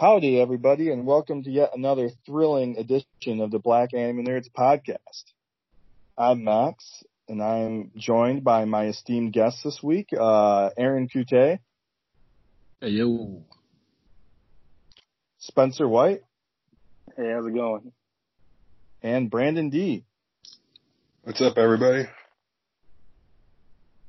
Howdy, 0.00 0.40
everybody, 0.40 0.90
and 0.90 1.04
welcome 1.04 1.42
to 1.42 1.50
yet 1.50 1.72
another 1.74 2.08
thrilling 2.24 2.78
edition 2.78 3.42
of 3.42 3.50
the 3.50 3.58
Black 3.58 3.92
Anime 3.92 4.24
Nerds 4.24 4.48
podcast. 4.50 5.24
I'm 6.16 6.42
Max, 6.42 7.04
and 7.28 7.42
I'm 7.42 7.90
joined 7.98 8.42
by 8.42 8.64
my 8.64 8.86
esteemed 8.86 9.34
guest 9.34 9.58
this 9.62 9.82
week, 9.82 10.08
uh, 10.18 10.70
Aaron 10.78 11.06
Kute. 11.06 11.58
Hey, 12.80 12.88
yo. 12.88 13.42
Spencer 15.36 15.86
White. 15.86 16.22
Hey, 17.14 17.32
how's 17.34 17.44
it 17.44 17.54
going? 17.54 17.92
And 19.02 19.30
Brandon 19.30 19.68
D. 19.68 20.06
What's 21.24 21.42
up, 21.42 21.58
everybody? 21.58 22.08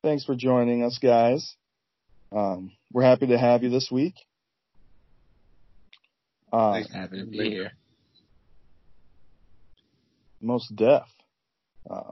Thanks 0.02 0.24
for 0.24 0.36
joining 0.36 0.84
us, 0.84 0.98
guys. 1.00 1.54
Um, 2.32 2.72
we're 2.94 3.04
happy 3.04 3.28
to 3.28 3.38
have 3.38 3.62
you 3.64 3.70
this 3.70 3.90
week. 3.92 4.16
Uh, 6.52 6.82
happy 6.92 7.20
to 7.20 7.26
be 7.26 7.50
here. 7.50 7.72
Most 10.42 10.76
deaf. 10.76 11.08
Uh, 11.90 12.12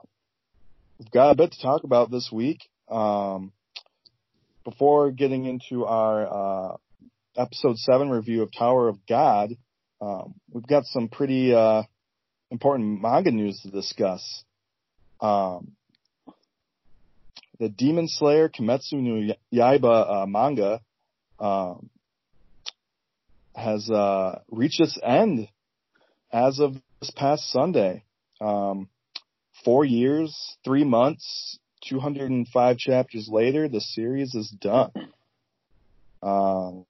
we've 0.98 1.12
got 1.12 1.32
a 1.32 1.36
bit 1.36 1.52
to 1.52 1.62
talk 1.62 1.84
about 1.84 2.10
this 2.10 2.30
week. 2.32 2.70
Um, 2.90 3.52
before 4.64 5.12
getting 5.12 5.46
into 5.46 5.86
our 5.86 6.72
uh, 6.72 6.78
episode 7.36 7.78
seven 7.78 8.10
review 8.10 8.42
of 8.44 8.52
Tower 8.58 8.88
of 8.88 9.06
God, 9.08 9.52
um, 10.02 10.36
we've 10.52 10.68
got 10.68 10.86
some 10.86 11.10
pretty 11.10 11.54
uh, 11.54 11.84
important 12.50 13.02
manga 13.02 13.32
news 13.32 13.60
to 13.62 13.72
discuss. 13.72 14.44
Um, 15.20 15.74
the 17.60 17.68
Demon 17.68 18.08
Slayer 18.08 18.48
Kimetsu 18.48 18.94
no 18.94 19.34
Yaiba 19.54 20.24
uh, 20.24 20.26
manga 20.26 20.80
um, 21.40 21.90
has 23.60 23.90
uh, 23.90 24.40
reached 24.50 24.80
its 24.80 24.98
end 25.04 25.48
as 26.32 26.60
of 26.60 26.76
this 27.00 27.12
past 27.12 27.52
Sunday. 27.52 28.04
Um, 28.42 28.90
four 29.64 29.86
years, 29.86 30.58
three 30.64 30.84
months, 30.84 31.60
205 31.88 32.78
chapters 32.78 33.30
later, 33.32 33.68
the 33.68 33.82
series 33.82 34.36
is 34.36 34.50
done. 34.50 34.92
Um, 36.22 36.86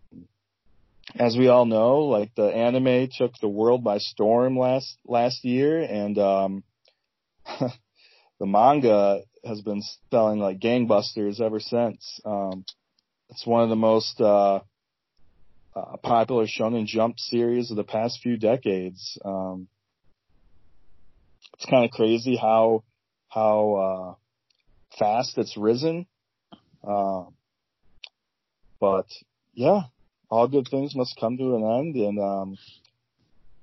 as 1.17 1.35
we 1.37 1.47
all 1.47 1.65
know, 1.65 1.99
like 1.99 2.33
the 2.35 2.47
anime 2.47 3.09
took 3.17 3.33
the 3.39 3.47
world 3.47 3.83
by 3.83 3.97
storm 3.97 4.57
last 4.57 4.97
last 5.05 5.43
year, 5.43 5.81
and 5.81 6.17
um, 6.17 6.63
the 7.59 8.45
manga 8.45 9.21
has 9.43 9.61
been 9.61 9.81
selling 10.11 10.39
like 10.39 10.59
gangbusters 10.59 11.41
ever 11.41 11.59
since. 11.59 12.19
Um, 12.25 12.65
it's 13.29 13.45
one 13.45 13.63
of 13.63 13.69
the 13.69 13.75
most 13.75 14.19
uh, 14.21 14.59
uh, 15.75 15.97
popular 15.97 16.45
Shonen 16.45 16.85
Jump 16.85 17.19
series 17.19 17.71
of 17.71 17.77
the 17.77 17.83
past 17.83 18.19
few 18.21 18.37
decades. 18.37 19.17
Um, 19.23 19.67
it's 21.53 21.65
kind 21.65 21.85
of 21.85 21.91
crazy 21.91 22.35
how 22.35 22.83
how 23.27 23.75
uh, 23.75 24.95
fast 24.97 25.37
it's 25.37 25.57
risen. 25.57 26.05
Uh, 26.83 27.25
but 28.79 29.07
yeah, 29.53 29.81
all 30.29 30.47
good 30.47 30.67
things 30.69 30.95
must 30.95 31.19
come 31.19 31.37
to 31.37 31.55
an 31.55 31.63
end, 31.63 31.95
and 31.95 32.19
um, 32.19 32.57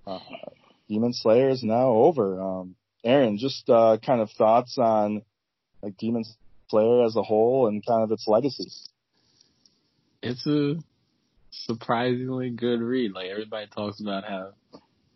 uh, 0.07 0.19
Demon 0.89 1.13
Slayer 1.13 1.49
is 1.49 1.63
now 1.63 1.89
over. 1.89 2.41
Um, 2.41 2.77
Aaron, 3.05 3.39
just 3.39 3.69
uh, 3.71 3.99
kind 4.05 4.21
of 4.21 4.31
thoughts 4.31 4.79
on 4.79 5.23
like 5.83 5.97
Demon 5.97 6.25
Slayer 6.69 7.05
as 7.05 7.17
a 7.17 7.23
whole 7.23 7.69
and 7.69 7.85
kind 7.85 8.03
of 8.03 8.13
its 8.13 8.27
legacy. 8.27 8.71
It's 10.23 10.47
a 10.47 10.77
surprisingly 11.65 12.51
good 12.51 12.81
read. 12.81 13.13
Like 13.13 13.31
everybody 13.31 13.67
talks 13.69 14.01
about 14.01 14.25
how 14.25 14.53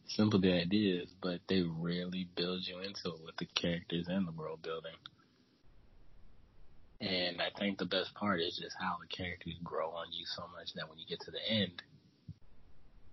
simple 0.06 0.40
the 0.40 0.52
idea 0.52 1.02
is, 1.02 1.10
but 1.22 1.40
they 1.48 1.62
really 1.62 2.28
build 2.34 2.66
you 2.66 2.78
into 2.78 3.14
it 3.16 3.24
with 3.24 3.36
the 3.36 3.46
characters 3.46 4.06
and 4.08 4.26
the 4.26 4.32
world 4.32 4.62
building. 4.62 4.96
And 7.00 7.40
I 7.40 7.48
think 7.58 7.78
the 7.78 7.86
best 7.86 8.14
part 8.14 8.40
is 8.40 8.60
just 8.60 8.76
how 8.78 8.98
the 9.00 9.08
characters 9.08 9.54
grow 9.64 9.90
on 9.90 10.12
you 10.12 10.26
so 10.26 10.42
much 10.54 10.74
that 10.74 10.88
when 10.88 10.98
you 10.98 11.06
get 11.08 11.20
to 11.20 11.30
the 11.30 11.40
end, 11.48 11.82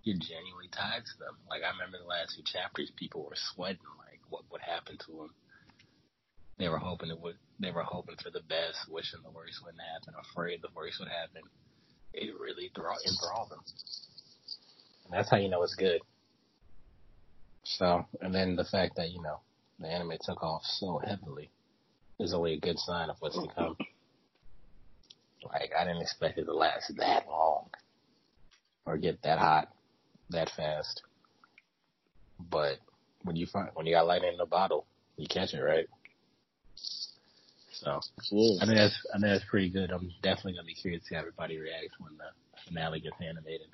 you're 0.03 0.17
genuinely 0.17 0.67
tied 0.71 1.05
to 1.05 1.19
them. 1.19 1.37
Like 1.49 1.63
I 1.63 1.71
remember 1.71 1.97
the 1.97 2.09
last 2.09 2.35
few 2.35 2.43
chapters, 2.43 2.91
people 2.95 3.23
were 3.23 3.39
sweating 3.53 3.87
like 3.99 4.19
what 4.29 4.43
would 4.51 4.61
happen 4.61 4.97
to 4.97 5.11
them. 5.11 5.33
They 6.57 6.67
were 6.67 6.79
hoping 6.79 7.11
it 7.11 7.21
would. 7.21 7.37
They 7.59 7.71
were 7.71 7.83
hoping 7.83 8.15
for 8.17 8.31
the 8.31 8.41
best, 8.41 8.89
wishing 8.89 9.21
the 9.23 9.31
worst 9.31 9.61
wouldn't 9.63 9.81
happen, 9.81 10.15
afraid 10.19 10.61
the 10.61 10.73
worst 10.75 10.99
would 10.99 11.09
happen 11.09 11.43
it 12.17 12.39
really 12.39 12.71
draw 12.73 12.95
enthralled 13.07 13.51
them. 13.51 13.59
And 15.05 15.13
that's 15.13 15.29
how 15.29 15.37
you 15.37 15.49
know 15.49 15.63
it's 15.63 15.75
good. 15.75 16.01
So, 17.63 18.05
and 18.21 18.33
then 18.33 18.55
the 18.55 18.65
fact 18.65 18.95
that, 18.95 19.11
you 19.11 19.21
know, 19.21 19.39
the 19.79 19.87
anime 19.87 20.13
took 20.21 20.41
off 20.41 20.63
so 20.63 20.99
heavily 21.05 21.49
is 22.19 22.33
only 22.33 22.53
a 22.53 22.59
good 22.59 22.79
sign 22.79 23.09
of 23.09 23.17
what's 23.19 23.35
to 23.35 23.47
come. 23.55 23.77
Like, 25.43 25.71
I 25.77 25.83
didn't 25.83 26.01
expect 26.01 26.37
it 26.37 26.45
to 26.45 26.53
last 26.53 26.91
that 26.97 27.27
long 27.27 27.69
or 28.85 28.97
get 28.97 29.21
that 29.23 29.37
hot 29.37 29.69
that 30.29 30.49
fast. 30.55 31.03
But 32.39 32.79
when 33.23 33.35
you 33.35 33.45
find, 33.45 33.69
when 33.73 33.85
you 33.85 33.93
got 33.93 34.07
lightning 34.07 34.33
in 34.33 34.37
the 34.37 34.45
bottle, 34.45 34.85
you 35.17 35.27
catch 35.27 35.53
it, 35.53 35.61
right? 35.61 35.87
So 37.79 37.99
Absolutely. 38.17 38.59
I 38.61 38.65
think 38.65 38.77
that's 38.77 39.07
I 39.13 39.19
think 39.19 39.33
that's 39.33 39.49
pretty 39.49 39.69
good. 39.69 39.91
I'm 39.91 40.09
definitely 40.23 40.53
gonna 40.53 40.65
be 40.65 40.73
curious 40.73 41.03
to 41.03 41.07
see 41.09 41.15
how 41.15 41.21
everybody 41.21 41.59
reacts 41.59 41.93
when 41.99 42.17
the 42.17 42.25
finale 42.67 42.99
gets 42.99 43.15
animated 43.21 43.67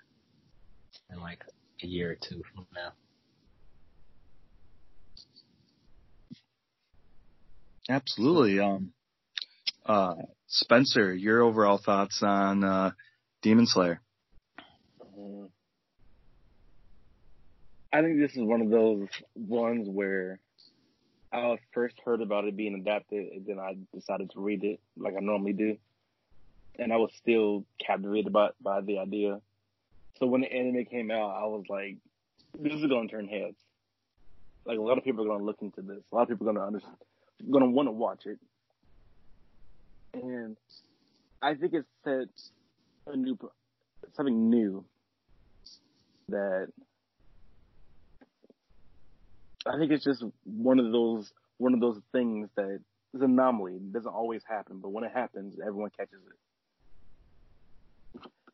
in 1.11 1.19
like 1.21 1.43
a 1.81 1.87
year 1.87 2.11
or 2.11 2.15
two 2.15 2.41
from 2.53 2.67
now. 2.75 2.91
Absolutely. 7.89 8.59
Um, 8.59 8.93
uh, 9.85 10.15
Spencer, 10.47 11.13
your 11.13 11.41
overall 11.41 11.77
thoughts 11.77 12.21
on 12.23 12.63
uh, 12.63 12.91
Demon 13.41 13.67
Slayer? 13.67 14.01
I 17.91 18.01
think 18.01 18.19
this 18.19 18.31
is 18.31 18.41
one 18.41 18.61
of 18.61 18.69
those 18.69 19.07
ones 19.35 19.87
where 19.87 20.39
I 21.33 21.57
first 21.73 21.95
heard 22.05 22.21
about 22.21 22.45
it 22.45 22.55
being 22.55 22.75
adapted, 22.75 23.31
and 23.33 23.45
then 23.45 23.59
I 23.59 23.75
decided 23.93 24.29
to 24.31 24.39
read 24.39 24.63
it 24.63 24.79
like 24.95 25.15
I 25.17 25.19
normally 25.19 25.53
do, 25.53 25.77
and 26.77 26.93
I 26.93 26.97
was 26.97 27.11
still 27.15 27.65
captivated 27.79 28.31
by 28.31 28.49
by 28.61 28.81
the 28.81 28.99
idea. 28.99 29.41
So 30.19 30.27
when 30.27 30.41
the 30.41 30.53
anime 30.53 30.85
came 30.85 31.09
out, 31.09 31.31
I 31.31 31.45
was 31.45 31.63
like, 31.69 31.97
"This 32.59 32.73
is 32.73 32.85
going 32.85 33.07
to 33.07 33.15
turn 33.15 33.27
heads." 33.27 33.57
Like 34.65 34.77
a 34.77 34.81
lot 34.81 34.99
of 34.99 35.03
people 35.03 35.23
are 35.23 35.27
going 35.27 35.39
to 35.39 35.45
look 35.45 35.61
into 35.61 35.81
this. 35.81 36.03
A 36.11 36.15
lot 36.15 36.21
of 36.21 36.29
people 36.29 36.47
are 36.47 36.53
going 36.53 36.61
to 36.61 36.67
understand, 36.67 36.97
going 37.49 37.63
to 37.63 37.69
want 37.69 37.87
to 37.87 37.91
watch 37.91 38.25
it, 38.27 38.39
and 40.13 40.55
I 41.41 41.55
think 41.55 41.73
it 41.73 41.85
sets 42.03 42.51
a 43.07 43.15
new, 43.17 43.37
something 44.15 44.49
new 44.49 44.85
that 46.29 46.67
I 49.65 49.77
think 49.77 49.91
it's 49.91 50.03
just 50.03 50.23
one 50.43 50.79
of 50.79 50.91
those 50.91 51.31
one 51.57 51.73
of 51.73 51.79
those 51.79 51.99
things 52.11 52.49
that 52.55 52.79
is 53.13 53.21
an 53.21 53.31
anomaly. 53.31 53.75
It 53.75 53.93
doesn't 53.93 54.11
always 54.11 54.41
happen, 54.47 54.79
but 54.79 54.89
when 54.89 55.03
it 55.03 55.11
happens, 55.13 55.55
everyone 55.59 55.91
catches 55.97 56.19
it. 56.25 56.37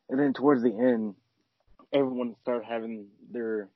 And 0.09 0.20
then 0.20 0.34
towards 0.34 0.62
the 0.64 0.70
end, 0.70 1.16
everyone 1.94 2.36
started 2.42 2.66
having 2.66 3.08
their 3.31 3.70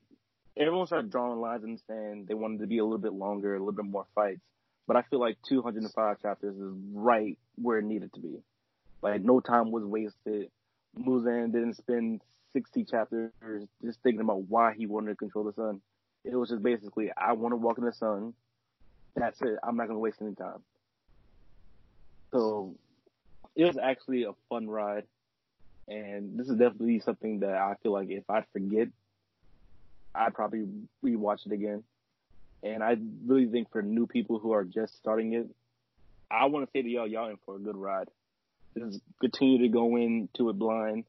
everyone 0.56 0.86
started 0.86 1.10
drawing 1.10 1.40
lines 1.40 1.64
in 1.64 1.72
the 1.72 1.80
sand. 1.86 2.28
They 2.28 2.34
wanted 2.34 2.60
to 2.60 2.66
be 2.66 2.78
a 2.78 2.84
little 2.84 2.98
bit 2.98 3.12
longer, 3.12 3.54
a 3.54 3.58
little 3.58 3.72
bit 3.72 3.84
more 3.84 4.06
fights. 4.14 4.42
But 4.86 4.96
I 4.96 5.02
feel 5.02 5.18
like 5.18 5.38
205 5.48 6.20
chapters 6.20 6.56
is 6.56 6.72
right 6.92 7.38
where 7.56 7.78
it 7.78 7.84
needed 7.84 8.12
to 8.14 8.20
be. 8.20 8.42
Like 9.02 9.22
no 9.22 9.40
time 9.40 9.70
was 9.70 9.84
wasted. 9.84 10.50
Muzan 10.98 11.52
didn't 11.52 11.74
spend 11.74 12.20
60 12.52 12.84
chapters 12.84 13.32
just 13.82 14.00
thinking 14.02 14.20
about 14.20 14.48
why 14.48 14.74
he 14.74 14.86
wanted 14.86 15.10
to 15.10 15.16
control 15.16 15.44
the 15.44 15.52
sun. 15.52 15.80
It 16.24 16.34
was 16.36 16.48
just 16.48 16.62
basically, 16.62 17.10
I 17.16 17.32
want 17.32 17.52
to 17.52 17.56
walk 17.56 17.78
in 17.78 17.84
the 17.84 17.92
sun. 17.92 18.34
That's 19.14 19.40
it. 19.42 19.58
I'm 19.62 19.76
not 19.76 19.86
going 19.86 19.96
to 19.96 20.00
waste 20.00 20.18
any 20.20 20.34
time. 20.34 20.62
So 22.32 22.74
it 23.54 23.64
was 23.64 23.78
actually 23.78 24.24
a 24.24 24.32
fun 24.48 24.68
ride. 24.68 25.04
And 25.86 26.38
this 26.38 26.48
is 26.48 26.56
definitely 26.56 27.00
something 27.00 27.40
that 27.40 27.54
I 27.54 27.74
feel 27.82 27.92
like 27.92 28.10
if 28.10 28.28
I 28.28 28.42
forget, 28.52 28.88
I'd 30.14 30.34
probably 30.34 30.66
rewatch 31.04 31.46
it 31.46 31.52
again. 31.52 31.82
And 32.62 32.82
I 32.82 32.96
really 33.26 33.46
think 33.46 33.70
for 33.70 33.82
new 33.82 34.06
people 34.06 34.38
who 34.38 34.52
are 34.52 34.64
just 34.64 34.96
starting 34.96 35.34
it, 35.34 35.48
I 36.30 36.46
want 36.46 36.64
to 36.64 36.70
say 36.72 36.82
to 36.82 36.88
y'all, 36.88 37.06
y'all 37.06 37.28
in 37.28 37.36
for 37.44 37.56
a 37.56 37.58
good 37.58 37.76
ride. 37.76 38.08
Just 38.76 39.00
continue 39.20 39.58
to 39.58 39.68
go 39.68 39.96
into 39.96 40.48
it 40.48 40.58
blind. 40.58 41.04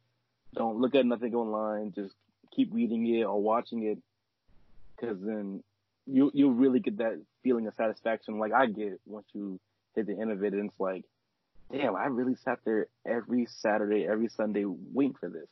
Don't 0.53 0.79
look 0.79 0.94
at 0.94 1.06
nothing 1.06 1.33
online. 1.33 1.94
Just 1.95 2.13
keep 2.53 2.73
reading 2.73 3.07
it 3.07 3.23
or 3.23 3.41
watching 3.41 3.83
it 3.83 3.97
because 5.00 5.18
then 5.21 5.63
you 6.07 6.31
you 6.33 6.51
really 6.51 6.80
get 6.80 6.97
that 6.97 7.21
feeling 7.44 7.68
of 7.68 7.74
satisfaction 7.75 8.39
like 8.39 8.53
I 8.53 8.68
get 8.68 9.00
once 9.06 9.27
you 9.33 9.59
hit 9.95 10.07
the 10.07 10.19
end 10.19 10.31
of 10.31 10.44
it, 10.44 10.53
and 10.53 10.69
it's 10.69 10.80
like, 10.80 11.03
damn, 11.71 11.95
I 11.95 12.06
really 12.07 12.36
sat 12.36 12.59
there 12.65 12.88
every 13.07 13.47
Saturday, 13.47 14.07
every 14.09 14.30
Sunday 14.30 14.65
waiting 14.65 15.15
for 15.19 15.30
this. 15.30 15.50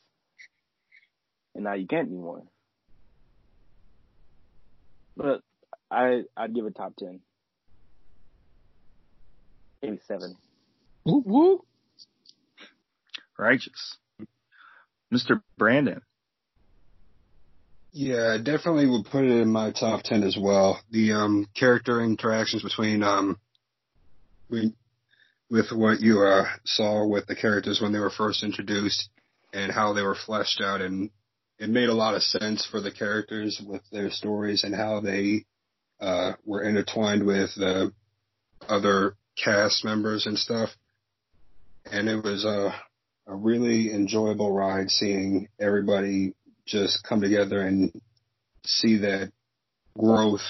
and 1.54 1.64
now 1.64 1.74
you 1.74 1.86
can't 1.86 2.08
anymore. 2.08 2.42
But 5.16 5.42
I 5.90 6.22
I'd 6.36 6.54
give 6.54 6.66
it 6.66 6.74
top 6.76 6.94
ten. 6.96 7.20
Maybe 9.82 9.98
seven. 10.06 10.36
Whoop 11.04 11.26
whoop. 11.26 11.60
Righteous. 13.38 13.98
Mr. 15.12 15.42
Brandon. 15.58 16.02
Yeah, 17.96 18.38
definitely 18.42 18.88
would 18.88 19.04
put 19.04 19.22
it 19.22 19.30
in 19.40 19.52
my 19.52 19.70
top 19.70 20.02
ten 20.02 20.24
as 20.24 20.36
well. 20.36 20.80
The 20.90 21.12
um, 21.12 21.46
character 21.54 22.00
interactions 22.02 22.64
between 22.64 23.04
um, 23.04 23.38
with 24.50 25.70
what 25.70 26.00
you 26.00 26.22
uh, 26.22 26.46
saw 26.64 27.06
with 27.06 27.28
the 27.28 27.36
characters 27.36 27.80
when 27.80 27.92
they 27.92 28.00
were 28.00 28.10
first 28.10 28.42
introduced 28.42 29.08
and 29.52 29.70
how 29.70 29.92
they 29.92 30.02
were 30.02 30.16
fleshed 30.16 30.60
out, 30.60 30.80
and 30.80 31.10
it 31.60 31.70
made 31.70 31.88
a 31.88 31.94
lot 31.94 32.16
of 32.16 32.24
sense 32.24 32.66
for 32.68 32.80
the 32.80 32.90
characters 32.90 33.62
with 33.64 33.82
their 33.92 34.10
stories 34.10 34.64
and 34.64 34.74
how 34.74 34.98
they 34.98 35.44
uh, 36.00 36.32
were 36.44 36.64
intertwined 36.64 37.24
with 37.24 37.54
the 37.54 37.92
other 38.68 39.14
cast 39.42 39.84
members 39.84 40.26
and 40.26 40.36
stuff. 40.36 40.70
And 41.84 42.08
it 42.08 42.24
was 42.24 42.44
a, 42.44 42.74
a 43.28 43.36
really 43.36 43.92
enjoyable 43.92 44.50
ride 44.50 44.90
seeing 44.90 45.46
everybody 45.60 46.34
just 46.66 47.04
come 47.06 47.20
together 47.20 47.60
and 47.60 47.92
see 48.64 48.98
that 48.98 49.32
growth 49.96 50.40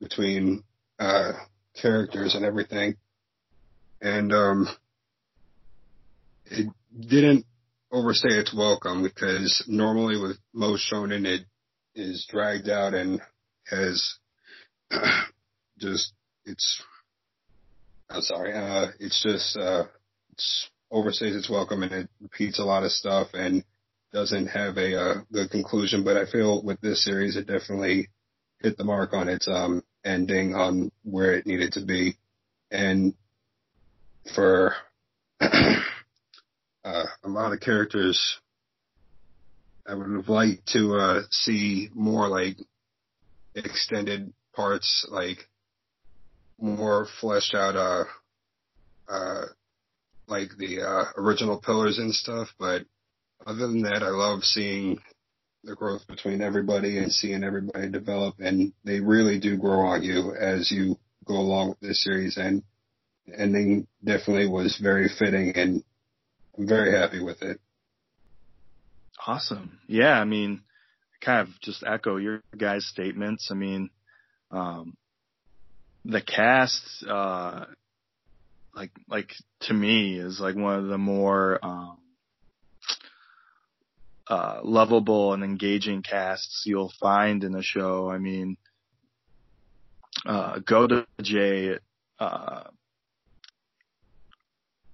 between 0.00 0.64
uh, 0.98 1.32
characters 1.80 2.34
and 2.34 2.44
everything. 2.44 2.96
And 4.00 4.32
um, 4.32 4.68
it 6.46 6.68
didn't 6.98 7.44
overstay 7.92 8.30
its 8.30 8.54
welcome 8.54 9.02
because 9.02 9.64
normally 9.68 10.20
with 10.20 10.38
most 10.52 10.90
shonen 10.90 11.26
it 11.26 11.42
is 11.94 12.26
dragged 12.30 12.68
out 12.68 12.94
and 12.94 13.20
has 13.66 14.14
just 15.78 16.12
it's 16.44 16.82
I'm 18.08 18.22
sorry, 18.22 18.52
uh, 18.52 18.88
it's 18.98 19.22
just 19.22 19.56
uh, 19.56 19.84
it's 20.32 20.68
overstays 20.92 21.36
its 21.36 21.48
welcome 21.48 21.84
and 21.84 21.92
it 21.92 22.08
repeats 22.20 22.58
a 22.58 22.64
lot 22.64 22.82
of 22.82 22.90
stuff 22.90 23.28
and 23.34 23.62
doesn't 24.12 24.48
have 24.48 24.76
a 24.76 25.00
uh, 25.00 25.14
good 25.32 25.50
conclusion. 25.50 26.04
But 26.04 26.16
I 26.16 26.26
feel 26.26 26.62
with 26.62 26.80
this 26.80 27.04
series, 27.04 27.36
it 27.36 27.46
definitely 27.46 28.08
hit 28.60 28.76
the 28.76 28.84
mark 28.84 29.12
on 29.12 29.28
its 29.28 29.48
um, 29.48 29.82
ending 30.04 30.54
on 30.54 30.90
where 31.02 31.34
it 31.34 31.46
needed 31.46 31.72
to 31.72 31.84
be, 31.84 32.16
and 32.70 33.14
for 34.34 34.74
uh, 35.40 35.80
a 36.84 37.28
lot 37.28 37.52
of 37.52 37.60
characters, 37.60 38.38
I 39.86 39.94
would 39.94 40.10
have 40.10 40.28
liked 40.28 40.66
to 40.72 40.96
uh, 40.96 41.20
see 41.30 41.88
more 41.94 42.28
like 42.28 42.56
extended 43.54 44.32
parts, 44.54 45.06
like 45.10 45.38
more 46.60 47.06
fleshed 47.20 47.54
out, 47.54 47.76
uh, 47.76 48.04
uh, 49.08 49.46
like 50.28 50.50
the 50.58 50.82
uh, 50.82 51.04
original 51.16 51.58
pillars 51.60 51.98
and 51.98 52.14
stuff. 52.14 52.48
But 52.58 52.82
other 53.46 53.66
than 53.66 53.82
that, 53.82 54.02
I 54.02 54.08
love 54.08 54.42
seeing 54.42 54.98
the 55.64 55.74
growth 55.74 56.06
between 56.06 56.40
everybody 56.40 56.98
and 56.98 57.12
seeing 57.12 57.44
everybody 57.44 57.88
develop, 57.88 58.36
and 58.38 58.72
they 58.84 59.00
really 59.00 59.38
do 59.38 59.56
grow 59.56 59.80
on 59.80 60.02
you 60.02 60.34
as 60.34 60.70
you 60.70 60.96
go 61.24 61.34
along 61.34 61.70
with 61.70 61.80
this 61.80 62.02
series. 62.02 62.36
And 62.36 62.62
ending 63.36 63.86
definitely 64.04 64.48
was 64.48 64.78
very 64.82 65.08
fitting, 65.08 65.52
and 65.54 65.84
I'm 66.56 66.66
very 66.66 66.96
happy 66.96 67.22
with 67.22 67.42
it. 67.42 67.60
Awesome. 69.26 69.78
Yeah, 69.86 70.18
I 70.18 70.24
mean, 70.24 70.62
kind 71.20 71.46
of 71.46 71.60
just 71.60 71.84
echo 71.86 72.16
your 72.16 72.42
guys' 72.56 72.86
statements. 72.86 73.48
I 73.50 73.54
mean, 73.54 73.90
um, 74.50 74.96
the 76.04 76.22
cast, 76.22 76.82
uh, 77.06 77.66
like, 78.74 78.90
like 79.08 79.32
to 79.62 79.74
me 79.74 80.18
is 80.18 80.40
like 80.40 80.56
one 80.56 80.78
of 80.78 80.86
the 80.86 80.98
more, 80.98 81.58
um, 81.62 81.98
uh, 84.30 84.60
lovable 84.62 85.32
and 85.34 85.42
engaging 85.42 86.02
casts 86.02 86.62
you'll 86.64 86.92
find 87.00 87.42
in 87.42 87.56
a 87.56 87.62
show. 87.62 88.08
I 88.08 88.18
mean, 88.18 88.56
uh, 90.24 90.60
Gota 90.60 91.04
J, 91.20 91.78
uh, 92.20 92.62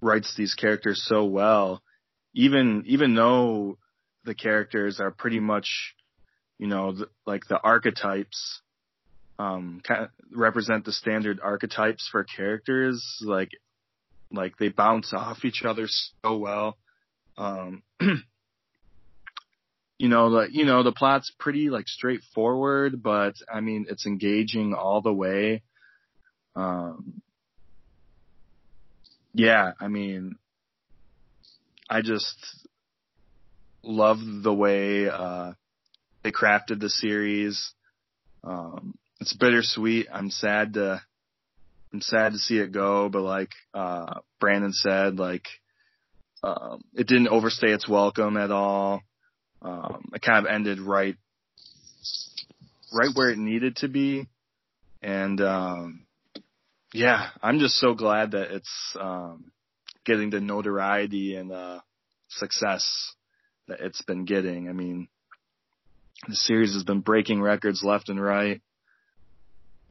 writes 0.00 0.34
these 0.36 0.54
characters 0.54 1.04
so 1.06 1.24
well. 1.24 1.82
Even, 2.34 2.84
even 2.86 3.14
though 3.14 3.76
the 4.24 4.34
characters 4.34 5.00
are 5.00 5.10
pretty 5.10 5.40
much, 5.40 5.94
you 6.58 6.66
know, 6.66 6.96
like 7.26 7.42
the 7.46 7.60
archetypes, 7.60 8.62
um, 9.38 9.82
kind 9.86 10.04
of 10.04 10.10
represent 10.32 10.86
the 10.86 10.92
standard 10.92 11.40
archetypes 11.42 12.08
for 12.10 12.24
characters. 12.24 13.18
Like, 13.20 13.50
like 14.32 14.56
they 14.56 14.70
bounce 14.70 15.12
off 15.12 15.44
each 15.44 15.62
other 15.62 15.88
so 15.88 16.38
well. 16.38 16.78
Um, 17.36 17.82
you 19.98 20.08
know, 20.08 20.30
the, 20.30 20.48
you 20.50 20.64
know, 20.64 20.82
the 20.82 20.92
plot's 20.92 21.32
pretty 21.38 21.70
like 21.70 21.88
straightforward, 21.88 23.02
but 23.02 23.34
I 23.52 23.60
mean, 23.60 23.86
it's 23.88 24.06
engaging 24.06 24.74
all 24.74 25.00
the 25.00 25.12
way. 25.12 25.62
Um, 26.54 27.22
yeah, 29.32 29.72
I 29.80 29.88
mean, 29.88 30.36
I 31.88 32.02
just 32.02 32.66
love 33.82 34.18
the 34.42 34.52
way, 34.52 35.08
uh, 35.08 35.52
they 36.22 36.32
crafted 36.32 36.80
the 36.80 36.90
series. 36.90 37.72
Um, 38.42 38.96
it's 39.20 39.32
bittersweet. 39.32 40.08
I'm 40.12 40.30
sad 40.30 40.74
to, 40.74 41.00
I'm 41.92 42.00
sad 42.00 42.32
to 42.32 42.38
see 42.38 42.58
it 42.58 42.72
go, 42.72 43.08
but 43.08 43.22
like, 43.22 43.50
uh, 43.72 44.20
Brandon 44.40 44.72
said, 44.72 45.18
like, 45.18 45.46
um, 46.42 46.82
it 46.94 47.06
didn't 47.06 47.28
overstay 47.28 47.68
its 47.68 47.88
welcome 47.88 48.36
at 48.36 48.50
all. 48.50 49.02
Um, 49.62 50.10
it 50.14 50.22
kind 50.22 50.46
of 50.46 50.52
ended 50.52 50.80
right, 50.80 51.16
right 52.92 53.10
where 53.14 53.30
it 53.30 53.38
needed 53.38 53.76
to 53.76 53.88
be. 53.88 54.28
And, 55.02 55.40
um, 55.40 56.06
yeah, 56.92 57.30
I'm 57.42 57.58
just 57.58 57.76
so 57.76 57.94
glad 57.94 58.32
that 58.32 58.50
it's, 58.52 58.96
um, 58.98 59.50
getting 60.04 60.30
the 60.30 60.40
notoriety 60.40 61.36
and, 61.36 61.52
uh, 61.52 61.80
success 62.28 63.14
that 63.68 63.80
it's 63.80 64.02
been 64.02 64.24
getting. 64.24 64.68
I 64.68 64.72
mean, 64.72 65.08
the 66.28 66.36
series 66.36 66.74
has 66.74 66.84
been 66.84 67.00
breaking 67.00 67.42
records 67.42 67.82
left 67.82 68.08
and 68.08 68.20
right. 68.20 68.60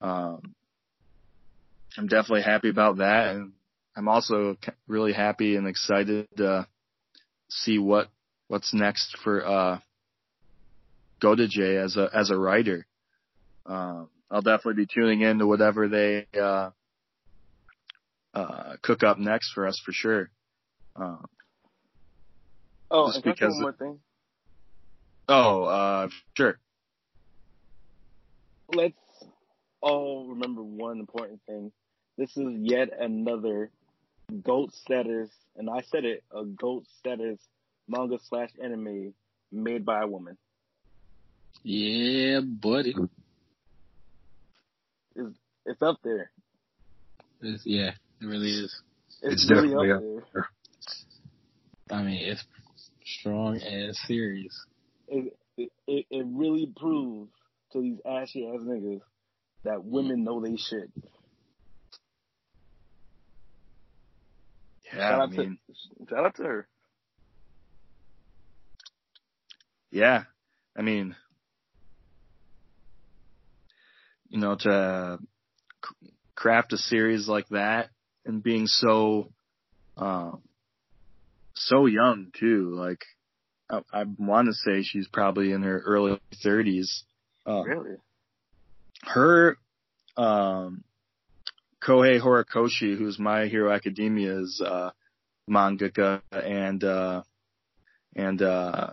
Um, 0.02 0.56
I'm 1.98 2.08
definitely 2.08 2.44
happy 2.44 2.70
about 2.70 2.98
that. 2.98 3.36
And 3.36 3.54
I'm 3.96 4.08
also 4.08 4.58
really 4.88 5.14
happy 5.14 5.56
and 5.56 5.68
excited 5.68 6.28
to 6.38 6.68
see 7.50 7.80
what 7.80 8.10
what's 8.48 8.74
next 8.74 9.18
for 9.24 9.46
uh, 9.46 9.80
Gotouge 11.22 11.84
as 11.84 11.98
a 11.98 12.10
as 12.14 12.30
a 12.30 12.38
writer. 12.38 12.86
Um, 13.66 14.10
I'll 14.30 14.42
definitely 14.42 14.86
be 14.86 14.88
tuning 14.94 15.22
in 15.22 15.40
to 15.40 15.48
whatever 15.48 15.88
they 15.88 16.28
uh, 16.40 16.72
uh, 18.34 18.74
cook 18.82 19.04
up 19.04 19.18
next 19.18 19.54
for 19.54 19.68
us 19.68 19.82
for 19.84 19.92
sure. 19.92 20.30
Um, 20.96 21.26
oh, 22.92 23.12
just 23.12 23.24
because 23.24 23.54
one 23.54 23.62
more 23.62 23.74
thing. 23.74 24.00
Oh, 25.28 25.64
uh, 25.64 26.08
sure. 26.36 26.60
Let's 28.74 28.96
all 29.82 30.28
remember 30.28 30.64
one 30.64 31.00
important 31.00 31.42
thing. 31.48 31.72
This 32.18 32.36
is 32.38 32.48
yet 32.60 32.90
another 33.00 33.72
GOAT 34.44 34.74
status, 34.74 35.30
and 35.56 35.70
I 35.70 35.82
said 35.82 36.06
it, 36.06 36.24
a 36.32 36.46
GOAT 36.46 36.86
status 37.00 37.40
manga 37.88 38.18
slash 38.30 38.50
anime 38.64 39.14
made 39.52 39.86
by 39.86 40.02
a 40.02 40.08
woman. 40.08 40.38
Yeah, 41.64 42.42
buddy. 42.42 42.96
It's, 45.16 45.38
it's 45.66 45.82
up 45.82 46.00
there. 46.04 46.32
It's, 47.42 47.66
yeah, 47.66 47.92
it 48.22 48.26
really 48.26 48.52
is. 48.52 48.82
It's, 49.22 49.44
it's 49.44 49.52
really 49.52 49.92
up 49.92 50.02
there. 50.02 50.50
I 51.92 52.04
mean, 52.04 52.20
it's 52.22 52.44
strong 53.06 53.60
and 53.62 53.96
serious. 53.96 54.66
It, 55.08 55.38
it, 55.58 55.72
it 55.88 56.26
really 56.28 56.72
proves 56.76 57.32
to 57.72 57.82
these 57.82 58.00
ashy 58.06 58.48
ass 58.48 58.62
niggas 58.62 59.02
that 59.64 59.84
women 59.84 60.24
know 60.24 60.42
they 60.42 60.58
shit. 60.58 60.92
Yeah, 64.86 65.00
shout 65.00 65.22
out, 65.22 65.22
I 65.22 65.26
mean, 65.28 65.58
to, 65.68 66.06
shout 66.10 66.26
out 66.26 66.36
to 66.36 66.44
her. 66.44 66.68
Yeah, 69.96 70.26
I 70.76 70.82
mean, 70.82 71.16
you 74.28 74.42
know, 74.42 74.58
to 74.60 75.20
craft 76.36 76.74
a 76.74 76.78
series 76.78 77.30
like 77.30 77.48
that 77.52 77.92
and 78.26 78.44
being 78.44 78.68
so, 78.68 79.32
um, 79.96 80.42
so 81.54 81.86
young 81.86 82.34
too, 82.38 82.76
like, 82.76 83.06
I, 83.70 83.84
I 83.94 84.04
want 84.18 84.48
to 84.48 84.54
say 84.54 84.84
she's 84.84 85.08
probably 85.08 85.54
in 85.54 85.64
her 85.64 85.80
early 85.86 86.20
30s. 86.44 87.04
Uh, 87.48 87.64
Really? 87.64 87.96
her 89.04 89.58
um 90.18 90.84
Kohei 91.82 92.20
Horikoshi, 92.20 92.98
who's 92.98 93.18
My 93.18 93.46
Hero 93.46 93.72
Academia's 93.72 94.60
uh 94.60 94.90
mangaka 95.50 96.22
and 96.34 96.84
uh 96.84 97.22
and 98.14 98.42
uh 98.42 98.92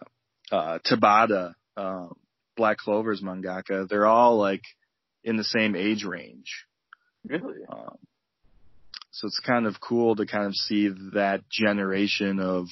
uh 0.53 0.79
Tabata, 0.87 1.55
uh, 1.77 2.09
Black 2.57 2.77
Clover's 2.79 3.23
mangaka, 3.23 3.89
they're 3.89 4.07
all 4.07 4.37
like 4.37 4.63
in 5.25 5.37
the 5.37 5.45
same 5.45 5.75
age 5.75 6.05
range. 6.05 6.67
Really? 7.27 7.61
Um, 7.69 7.97
so 9.11 9.27
it's 9.27 9.41
kind 9.41 9.67
of 9.67 9.81
cool 9.81 10.17
to 10.17 10.27
kind 10.27 10.47
of 10.47 10.55
see 10.55 10.89
that 11.15 11.43
generation 11.51 12.41
of 12.41 12.67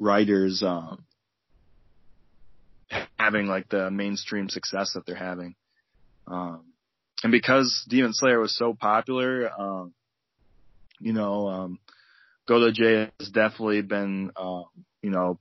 writers 0.00 0.62
um 0.62 1.04
having 3.18 3.46
like 3.46 3.68
the 3.68 3.90
mainstream 3.90 4.48
success 4.48 4.92
that 4.94 5.06
they're 5.06 5.16
having. 5.16 5.54
Um, 6.26 6.64
and 7.22 7.32
because 7.32 7.84
Demon 7.88 8.12
Slayer 8.12 8.38
was 8.38 8.56
so 8.56 8.74
popular, 8.74 9.50
um, 9.58 9.94
you 11.00 11.12
know, 11.12 11.48
um, 11.48 11.78
Gotouge 12.48 13.10
has 13.18 13.30
definitely 13.30 13.82
been, 13.82 14.30
uh, 14.36 14.62
you 15.02 15.10
know, 15.10 15.38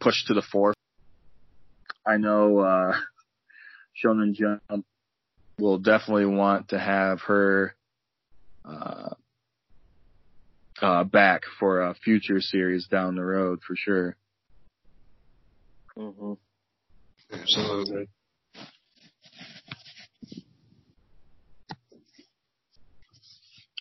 pushed 0.00 0.26
to 0.28 0.34
the 0.34 0.42
fore. 0.42 0.74
I 2.06 2.16
know, 2.18 2.58
uh, 2.58 2.96
Shonen 4.02 4.34
Jump 4.34 4.84
will 5.58 5.78
definitely 5.78 6.26
want 6.26 6.68
to 6.68 6.78
have 6.78 7.20
her, 7.22 7.74
uh, 8.64 9.14
uh, 10.82 11.04
back 11.04 11.42
for 11.58 11.82
a 11.82 11.94
future 11.94 12.40
series 12.40 12.86
down 12.88 13.14
the 13.14 13.24
road 13.24 13.60
for 13.66 13.74
sure. 13.76 14.16
Mm-hmm. 15.96 16.32
Absolutely. 17.32 18.08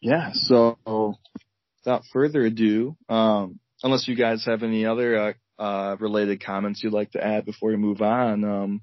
Yeah, 0.02 0.32
so 0.34 0.78
without 1.80 2.04
further 2.12 2.46
ado, 2.46 2.98
um, 3.08 3.60
unless 3.84 4.08
you 4.08 4.16
guys 4.16 4.46
have 4.46 4.62
any 4.62 4.86
other 4.86 5.18
uh, 5.18 5.34
uh, 5.60 5.96
related 6.00 6.44
comments 6.44 6.84
you'd 6.84 6.94
like 6.94 7.12
to 7.12 7.24
add 7.24 7.46
before 7.46 7.70
we 7.70 7.78
move 7.78 8.02
on, 8.02 8.44
um, 8.44 8.82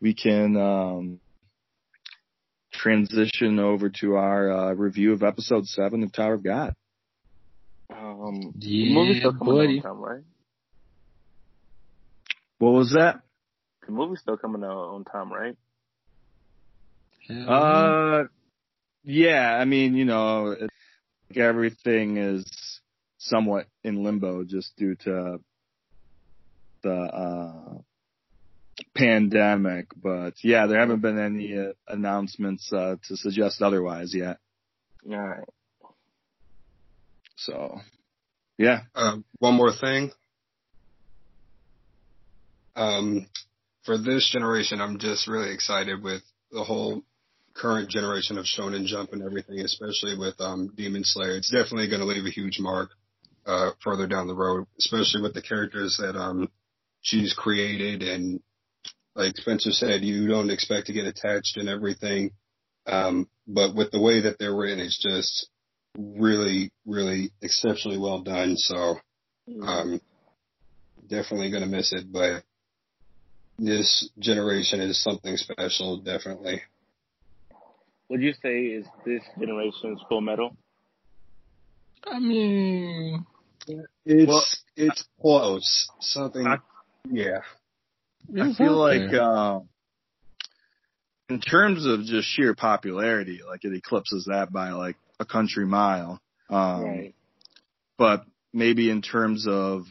we 0.00 0.14
can 0.14 0.56
um, 0.56 1.20
transition 2.72 3.58
over 3.58 3.90
to 4.00 4.14
our 4.16 4.50
uh, 4.50 4.72
review 4.74 5.12
of 5.12 5.22
episode 5.22 5.66
seven 5.66 6.02
of 6.02 6.12
Tower 6.12 6.34
of 6.34 6.44
God. 6.44 6.74
Um, 7.90 8.54
the 8.58 8.66
Yeah, 8.68 8.94
movie's 8.94 9.18
still 9.18 9.32
coming 9.32 9.54
out 9.54 9.66
on 9.66 9.82
time, 9.82 10.00
right? 10.00 10.22
What 12.58 12.72
was 12.72 12.92
that? 12.92 13.20
The 13.86 13.92
movie's 13.92 14.20
still 14.20 14.36
coming 14.36 14.64
out 14.64 14.70
on 14.70 15.04
time, 15.04 15.32
right? 15.32 15.56
Hell 17.28 17.48
Uh, 17.48 18.24
yeah, 19.04 19.54
I 19.54 19.64
mean, 19.64 19.94
you 19.94 20.04
know, 20.04 20.52
it, 20.52 20.70
everything 21.36 22.16
is 22.16 22.80
somewhat 23.18 23.66
in 23.82 24.02
limbo 24.02 24.44
just 24.44 24.76
due 24.76 24.94
to 24.96 25.38
the 26.84 26.92
uh, 26.92 27.78
pandemic. 28.94 29.88
But 30.00 30.34
yeah, 30.44 30.66
there 30.66 30.78
haven't 30.78 31.00
been 31.00 31.18
any 31.18 31.58
uh, 31.58 31.72
announcements 31.88 32.72
uh, 32.72 32.96
to 33.08 33.16
suggest 33.16 33.60
otherwise 33.62 34.14
yet. 34.14 34.38
All 35.10 35.18
right. 35.18 35.48
So, 37.36 37.80
yeah, 38.56 38.82
Uh, 38.94 39.18
one 39.38 39.54
more 39.54 39.72
thing. 39.72 40.12
Um, 42.76 43.26
for 43.84 43.98
this 43.98 44.30
generation, 44.32 44.80
I'm 44.80 44.98
just 44.98 45.28
really 45.28 45.52
excited 45.52 46.02
with 46.02 46.22
the 46.50 46.64
whole 46.64 47.02
current 47.54 47.90
generation 47.90 48.38
of 48.38 48.46
Shonen 48.46 48.86
Jump 48.86 49.12
and 49.12 49.22
everything, 49.22 49.60
especially 49.60 50.16
with 50.18 50.40
um, 50.40 50.72
Demon 50.74 51.02
Slayer. 51.04 51.36
It's 51.36 51.50
definitely 51.50 51.88
going 51.88 52.00
to 52.00 52.06
leave 52.06 52.24
a 52.24 52.30
huge 52.30 52.58
mark 52.60 52.90
uh, 53.46 53.70
further 53.82 54.06
down 54.06 54.26
the 54.26 54.34
road, 54.34 54.66
especially 54.78 55.22
with 55.22 55.34
the 55.34 55.42
characters 55.42 55.98
that 56.00 56.16
um, 56.16 56.48
she's 57.04 57.32
created. 57.32 58.02
And 58.02 58.40
like 59.14 59.36
Spencer 59.36 59.70
said, 59.70 60.02
you 60.02 60.26
don't 60.26 60.50
expect 60.50 60.88
to 60.88 60.92
get 60.92 61.06
attached 61.06 61.56
and 61.56 61.68
everything. 61.68 62.32
Um, 62.86 63.28
but 63.46 63.74
with 63.74 63.92
the 63.92 64.00
way 64.00 64.22
that 64.22 64.38
they're 64.38 64.54
written, 64.56 64.80
it's 64.80 65.00
just 65.00 65.48
really, 65.96 66.72
really 66.84 67.30
exceptionally 67.40 67.98
well 67.98 68.22
done. 68.22 68.56
So 68.56 68.96
um, 69.62 70.00
definitely 71.08 71.50
gonna 71.52 71.66
miss 71.66 71.92
it, 71.92 72.10
but 72.10 72.42
this 73.58 74.10
generation 74.18 74.80
is 74.80 75.00
something 75.02 75.36
special, 75.36 75.98
definitely. 75.98 76.62
Would 78.08 78.20
you 78.20 78.32
say 78.42 78.64
is 78.64 78.86
this 79.06 79.22
generation's 79.38 80.00
Full 80.08 80.20
Metal? 80.20 80.56
I 82.06 82.18
mean, 82.18 83.24
It's 84.04 84.28
Well- 84.28 84.44
it's 84.76 85.04
close. 85.20 85.88
Something, 86.00 86.46
I- 86.46 86.58
yeah. 87.10 87.40
I 88.40 88.52
feel 88.54 88.76
like 88.76 89.12
uh, 89.12 89.60
in 91.28 91.40
terms 91.40 91.86
of 91.86 92.04
just 92.04 92.28
sheer 92.28 92.54
popularity, 92.54 93.40
like 93.46 93.64
it 93.64 93.74
eclipses 93.74 94.26
that 94.26 94.52
by 94.52 94.70
like 94.70 94.96
a 95.20 95.24
country 95.24 95.66
mile. 95.66 96.20
Um, 96.50 96.84
right. 96.84 97.14
but 97.96 98.24
maybe 98.52 98.90
in 98.90 99.02
terms 99.02 99.46
of 99.48 99.84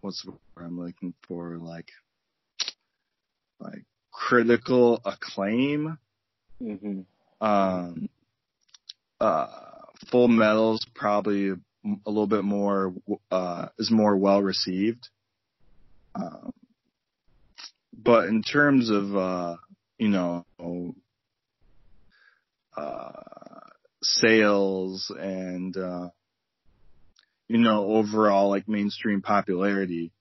what's 0.00 0.22
the 0.22 0.32
word 0.32 0.66
I'm 0.66 0.78
looking 0.78 1.14
for, 1.26 1.56
like 1.58 1.88
like 3.58 3.84
critical 4.10 5.00
acclaim. 5.04 5.98
Mm-hmm. 6.62 7.00
Um, 7.44 8.08
uh, 9.20 9.46
Full 10.10 10.28
Metal's 10.28 10.86
probably 10.94 11.50
a 11.50 11.56
little 12.10 12.26
bit 12.26 12.44
more 12.44 12.94
uh, 13.30 13.68
is 13.78 13.90
more 13.90 14.16
well 14.16 14.42
received. 14.42 15.08
Um, 16.14 16.52
but 17.92 18.28
in 18.28 18.42
terms 18.42 18.90
of 18.90 19.16
uh, 19.16 19.56
you 19.98 20.08
know 20.08 20.44
uh, 22.76 23.12
sales 24.02 25.12
and 25.18 25.76
uh, 25.76 26.08
you 27.48 27.58
know 27.58 27.84
overall 27.86 28.48
like 28.48 28.68
mainstream 28.68 29.22
popularity, 29.22 30.12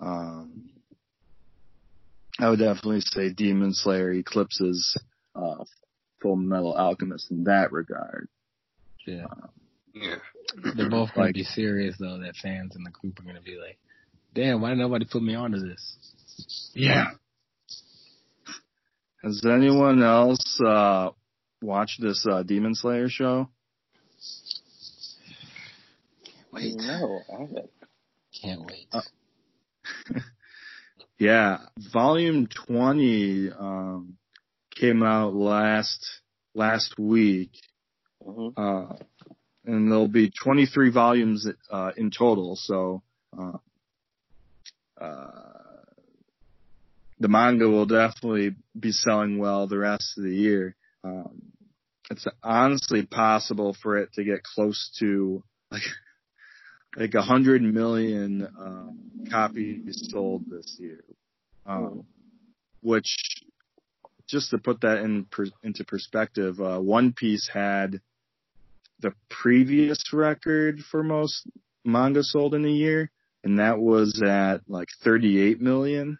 um, 0.00 0.70
I 2.38 2.50
would 2.50 2.58
definitely 2.58 3.00
say 3.00 3.32
Demon 3.32 3.72
Slayer 3.72 4.12
eclipses 4.12 4.96
uh, 5.34 5.64
Full 6.20 6.36
Metal 6.36 6.74
Alchemist 6.74 7.30
in 7.30 7.44
that 7.44 7.72
regard. 7.72 8.28
yeah. 9.06 9.26
Yeah. 9.94 10.16
They're 10.74 10.88
both 10.88 11.10
gonna 11.14 11.32
be 11.32 11.44
serious 11.44 11.96
though. 11.98 12.18
That 12.18 12.36
fans 12.36 12.74
in 12.76 12.82
the 12.82 12.90
group 12.90 13.20
are 13.20 13.24
gonna 13.24 13.42
be 13.42 13.58
like, 13.58 13.78
"Damn, 14.34 14.60
why 14.60 14.70
did 14.70 14.78
nobody 14.78 15.04
put 15.04 15.22
me 15.22 15.34
onto 15.34 15.58
this?" 15.58 15.96
Yeah. 16.74 17.10
Has 19.22 19.40
anyone 19.44 20.02
else 20.02 20.60
uh 20.64 21.10
watched 21.60 22.00
this 22.00 22.26
uh 22.28 22.42
Demon 22.42 22.74
Slayer 22.74 23.08
show? 23.08 23.48
Wait, 26.52 26.74
No, 26.76 27.20
I 27.32 27.40
haven't. 27.42 27.70
can't 28.40 28.64
wait. 28.66 28.86
Uh, 28.92 29.00
Yeah, 31.18 31.58
volume 31.92 32.48
20 32.66 33.50
um 33.52 34.16
came 34.74 35.02
out 35.04 35.34
last 35.34 36.04
last 36.54 36.98
week. 36.98 37.52
Mm-hmm. 38.26 38.60
Uh 38.60 38.96
and 39.64 39.88
there'll 39.88 40.08
be 40.08 40.32
23 40.42 40.90
volumes 40.90 41.46
uh 41.70 41.92
in 41.96 42.10
total, 42.10 42.56
so 42.56 43.02
uh 45.02 45.48
the 47.20 47.28
manga 47.28 47.68
will 47.68 47.86
definitely 47.86 48.56
be 48.78 48.90
selling 48.90 49.38
well 49.38 49.66
the 49.66 49.78
rest 49.78 50.18
of 50.18 50.24
the 50.24 50.34
year. 50.34 50.76
Um 51.04 51.52
it's 52.10 52.26
honestly 52.42 53.06
possible 53.06 53.74
for 53.82 53.96
it 53.96 54.12
to 54.14 54.24
get 54.24 54.42
close 54.42 54.94
to 54.98 55.42
like 55.70 55.82
like 56.96 57.14
a 57.14 57.22
hundred 57.22 57.62
million 57.62 58.46
um, 58.58 58.98
copies 59.30 60.08
sold 60.10 60.44
this 60.50 60.76
year, 60.78 61.02
um, 61.66 62.04
which 62.82 63.16
just 64.28 64.50
to 64.50 64.58
put 64.58 64.80
that 64.82 64.98
in 64.98 65.24
per, 65.24 65.46
into 65.62 65.84
perspective, 65.84 66.60
uh, 66.60 66.78
One 66.78 67.12
Piece 67.12 67.48
had 67.52 68.00
the 69.00 69.14
previous 69.28 69.98
record 70.12 70.80
for 70.90 71.02
most 71.02 71.46
manga 71.84 72.22
sold 72.22 72.54
in 72.54 72.64
a 72.64 72.70
year, 72.70 73.10
and 73.44 73.58
that 73.58 73.78
was 73.78 74.22
at 74.24 74.62
like 74.68 74.88
38 75.02 75.60
million. 75.60 76.18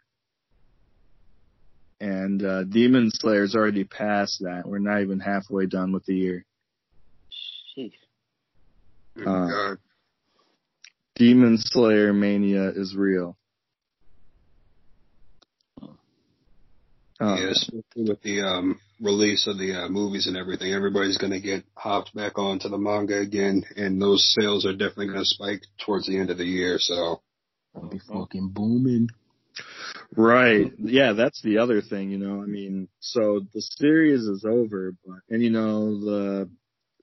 And 2.01 2.45
uh, 2.45 2.65
Demon 2.65 3.11
Slayer's 3.13 3.55
already 3.55 3.85
passed 3.85 4.41
that. 4.41 4.67
We're 4.67 4.79
not 4.79 5.03
even 5.03 5.21
halfway 5.21 5.67
done 5.67 5.93
with 5.93 6.05
the 6.05 6.17
year. 6.17 6.45
Sheesh. 7.79 7.93
Good 9.17 9.29
Uh, 9.29 9.47
God. 9.47 9.79
Demon 11.15 11.59
Slayer 11.59 12.13
mania 12.13 12.71
is 12.71 12.97
real. 12.97 13.37
Uh, 17.21 17.37
yes, 17.39 17.71
with 17.95 18.21
the 18.23 18.41
um, 18.41 18.81
release 19.03 19.47
of 19.47 19.59
the 19.59 19.75
uh, 19.75 19.89
movies 19.89 20.27
and 20.27 20.37
everything, 20.37 20.73
everybody's 20.73 21.19
going 21.19 21.33
to 21.33 21.41
get 21.41 21.65
hopped 21.75 22.15
back 22.15 22.39
onto 22.39 22.69
the 22.69 22.79
manga 22.79 23.19
again, 23.19 23.65
and 23.77 24.01
those 24.01 24.33
sales 24.39 24.65
are 24.65 24.73
definitely 24.73 25.09
going 25.09 25.19
to 25.19 25.25
spike 25.25 25.63
towards 25.85 26.07
the 26.07 26.19
end 26.19 26.31
of 26.31 26.39
the 26.39 26.45
year. 26.45 26.77
So, 26.79 27.21
I'll 27.75 27.89
be 27.89 27.99
fucking 27.99 28.51
booming. 28.55 29.09
Right. 30.17 30.73
Yeah, 30.79 31.13
that's 31.13 31.43
the 31.43 31.59
other 31.59 31.81
thing, 31.83 32.11
you 32.11 32.19
know. 32.19 32.43
I 32.43 32.47
mean, 32.47 32.89
so 33.01 33.41
the 33.53 33.61
series 33.61 34.21
is 34.21 34.45
over, 34.49 34.95
but 35.05 35.19
and 35.29 35.43
you 35.43 35.51
know 35.51 35.99
the 35.99 36.51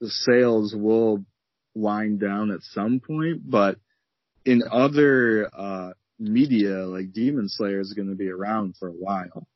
the 0.00 0.10
sales 0.10 0.74
will 0.74 1.24
wind 1.74 2.20
down 2.20 2.50
at 2.50 2.62
some 2.62 3.00
point, 3.00 3.48
but 3.48 3.76
in 4.44 4.62
other 4.70 5.50
uh 5.52 5.92
media 6.18 6.86
like 6.86 7.12
Demon 7.12 7.48
Slayer 7.48 7.80
is 7.80 7.94
going 7.94 8.08
to 8.08 8.14
be 8.14 8.28
around 8.28 8.76
for 8.78 8.88
a 8.88 8.92
while. 8.92 9.46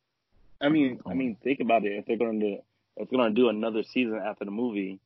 I 0.65 0.69
mean, 0.71 1.01
I 1.07 1.13
oh. 1.13 1.15
mean, 1.15 1.37
think 1.43 1.61
about 1.61 1.85
it. 1.85 1.93
If 1.93 2.07
they're 2.07 2.17
going 2.17 2.41
to 2.41 2.59
if 2.97 3.11
they're 3.11 3.19
going 3.19 3.35
to 3.35 3.41
do 3.41 3.49
another 3.49 3.83
season 3.83 4.21
after 4.25 4.45
the 4.45 4.51
movie, 4.51 5.01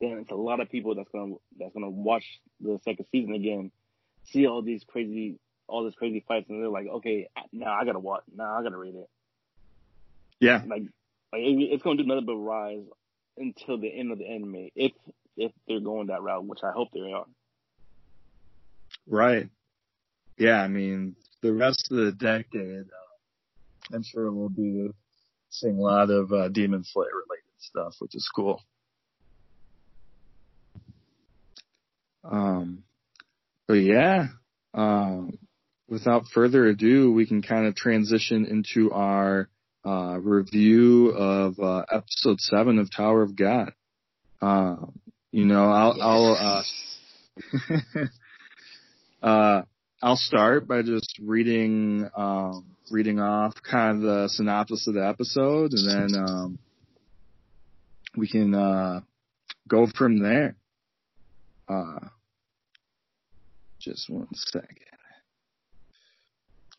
then 0.00 0.18
it's 0.18 0.30
a 0.30 0.36
lot 0.36 0.60
of 0.60 0.70
people 0.70 0.94
that's 0.94 1.10
going 1.10 1.34
to 1.34 1.40
that's 1.58 1.72
going 1.72 1.84
to 1.84 1.90
watch 1.90 2.24
the 2.60 2.80
second 2.84 3.06
season 3.12 3.34
again, 3.34 3.70
see 4.24 4.46
all 4.46 4.62
these 4.62 4.84
crazy 4.84 5.38
all 5.66 5.84
this 5.84 5.94
crazy 5.94 6.24
fights, 6.26 6.48
and 6.50 6.60
they're 6.60 6.68
like, 6.68 6.86
okay, 6.86 7.28
now 7.52 7.72
I 7.72 7.84
gotta 7.84 7.98
watch, 7.98 8.22
now 8.34 8.58
I 8.58 8.62
gotta 8.62 8.76
read 8.76 8.94
it. 8.94 9.08
Yeah, 10.40 10.62
like 10.66 10.82
like 11.32 11.42
it's 11.42 11.82
going 11.82 11.96
to 11.96 12.02
do 12.02 12.08
nothing 12.08 12.26
but 12.26 12.36
rise 12.36 12.82
until 13.36 13.78
the 13.78 13.88
end 13.88 14.12
of 14.12 14.18
the 14.18 14.26
anime 14.26 14.68
if 14.74 14.92
if 15.36 15.52
they're 15.66 15.80
going 15.80 16.08
that 16.08 16.22
route, 16.22 16.44
which 16.44 16.60
I 16.62 16.72
hope 16.72 16.88
they 16.92 17.12
are. 17.12 17.26
Right. 19.06 19.48
Yeah, 20.36 20.62
I 20.62 20.68
mean, 20.68 21.16
the 21.42 21.52
rest 21.52 21.90
of 21.90 21.98
the 21.98 22.12
decade, 22.12 22.86
I'm 23.92 24.02
sure 24.02 24.30
we'll 24.32 24.48
be 24.48 24.90
seeing 25.54 25.78
a 25.78 25.82
lot 25.82 26.10
of 26.10 26.32
uh, 26.32 26.48
Demon 26.48 26.84
Slayer 26.84 27.06
related 27.06 27.44
stuff, 27.58 27.94
which 27.98 28.14
is 28.14 28.28
cool. 28.34 28.62
Um, 32.24 32.84
but 33.66 33.74
yeah, 33.74 34.28
um, 34.72 35.38
without 35.88 36.26
further 36.32 36.66
ado, 36.66 37.12
we 37.12 37.26
can 37.26 37.42
kind 37.42 37.66
of 37.66 37.76
transition 37.76 38.46
into 38.46 38.90
our 38.92 39.48
uh, 39.84 40.18
review 40.20 41.10
of 41.10 41.58
uh, 41.60 41.84
episode 41.92 42.40
seven 42.40 42.78
of 42.78 42.90
Tower 42.94 43.22
of 43.22 43.36
God. 43.36 43.72
Uh, 44.40 44.76
you 45.30 45.44
know, 45.44 45.70
I'll, 45.70 46.00
I'll 46.00 46.64
uh, 49.22 49.26
uh, 49.26 49.62
I'll 50.04 50.16
start 50.16 50.68
by 50.68 50.82
just 50.82 51.18
reading 51.18 52.06
um, 52.14 52.66
reading 52.90 53.20
off 53.20 53.54
kind 53.62 53.96
of 53.96 54.02
the 54.02 54.28
synopsis 54.28 54.86
of 54.86 54.92
the 54.92 55.08
episode, 55.08 55.72
and 55.72 55.88
then 55.88 56.22
um, 56.22 56.58
we 58.14 58.28
can 58.28 58.54
uh, 58.54 59.00
go 59.66 59.86
from 59.86 60.18
there. 60.22 60.56
Uh, 61.66 62.08
just 63.80 64.10
one 64.10 64.28
second. 64.34 64.76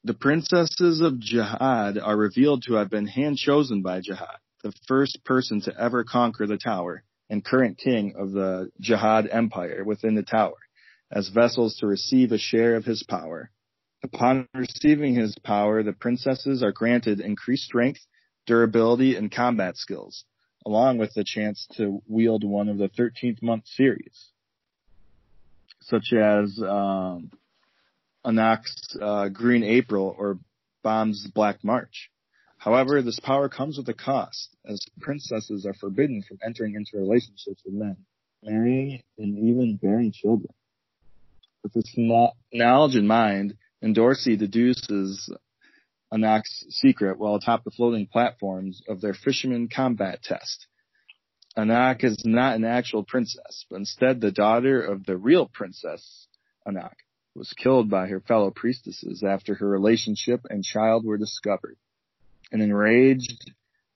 The 0.03 0.13
princesses 0.13 1.01
of 1.01 1.13
Jahad 1.13 1.99
are 1.99 2.15
revealed 2.15 2.61
to 2.67 2.75
have 2.75 2.91
been 2.91 3.07
hand 3.07 3.37
chosen 3.37 3.81
by 3.81 4.01
Jahad, 4.01 4.37
the 4.61 4.71
first 4.87 5.23
person 5.25 5.61
to 5.61 5.73
ever 5.75 6.03
conquer 6.03 6.45
the 6.45 6.59
tower 6.59 7.01
and 7.31 7.43
current 7.43 7.79
king 7.79 8.13
of 8.19 8.33
the 8.33 8.69
Jahad 8.79 9.33
Empire 9.33 9.83
within 9.83 10.13
the 10.13 10.21
tower, 10.21 10.53
as 11.11 11.29
vessels 11.29 11.77
to 11.77 11.87
receive 11.87 12.31
a 12.31 12.37
share 12.37 12.75
of 12.75 12.85
his 12.85 13.03
power. 13.03 13.51
Upon 14.03 14.47
receiving 14.53 15.15
his 15.15 15.35
power, 15.43 15.81
the 15.81 15.93
princesses 15.93 16.61
are 16.61 16.71
granted 16.71 17.19
increased 17.19 17.63
strength, 17.63 18.01
durability, 18.45 19.15
and 19.15 19.31
combat 19.31 19.77
skills, 19.77 20.25
along 20.65 20.97
with 20.97 21.13
the 21.13 21.23
chance 21.23 21.67
to 21.77 22.01
wield 22.07 22.43
one 22.43 22.69
of 22.69 22.77
the 22.77 22.89
13th 22.89 23.41
month 23.41 23.67
series, 23.67 24.31
such 25.81 26.13
as 26.13 26.59
um, 26.61 27.31
Anak's 28.25 28.95
uh, 29.01 29.29
Green 29.29 29.63
April 29.63 30.15
or 30.17 30.39
Bam's 30.83 31.27
Black 31.33 31.63
March. 31.63 32.11
However, 32.57 33.01
this 33.01 33.19
power 33.19 33.49
comes 33.49 33.77
with 33.77 33.89
a 33.89 33.93
cost, 33.93 34.55
as 34.65 34.79
princesses 34.99 35.65
are 35.65 35.73
forbidden 35.73 36.23
from 36.27 36.39
entering 36.45 36.75
into 36.75 36.97
relationships 36.97 37.61
with 37.65 37.73
men, 37.73 37.97
marrying, 38.43 39.01
and 39.17 39.37
even 39.37 39.77
bearing 39.77 40.11
children. 40.11 40.53
With 41.65 41.73
this 41.73 41.95
knowledge 42.53 42.95
in 42.95 43.07
mind, 43.07 43.57
Endorsi 43.83 44.37
deduces 44.37 45.35
Anak's 46.13 46.63
secret 46.69 47.17
while 47.17 47.33
atop 47.33 47.63
the 47.63 47.71
floating 47.71 48.05
platforms 48.05 48.83
of 48.87 49.01
their 49.01 49.15
fisherman 49.15 49.67
combat 49.67 50.21
test. 50.21 50.67
Anak 51.57 52.03
is 52.03 52.21
not 52.23 52.55
an 52.55 52.65
actual 52.65 53.03
princess, 53.03 53.65
but 53.67 53.77
instead 53.77 54.21
the 54.21 54.31
daughter 54.31 54.79
of 54.79 55.07
the 55.07 55.17
real 55.17 55.47
princess, 55.47 56.27
Anak 56.67 56.97
was 57.33 57.51
killed 57.53 57.89
by 57.89 58.09
her 58.09 58.19
fellow 58.19 58.51
priestesses 58.51 59.23
after 59.23 59.55
her 59.55 59.67
relationship 59.67 60.41
and 60.47 60.63
child 60.63 61.03
were 61.03 61.17
discovered. 61.17 61.77
An 62.51 62.61
enraged 62.61 63.51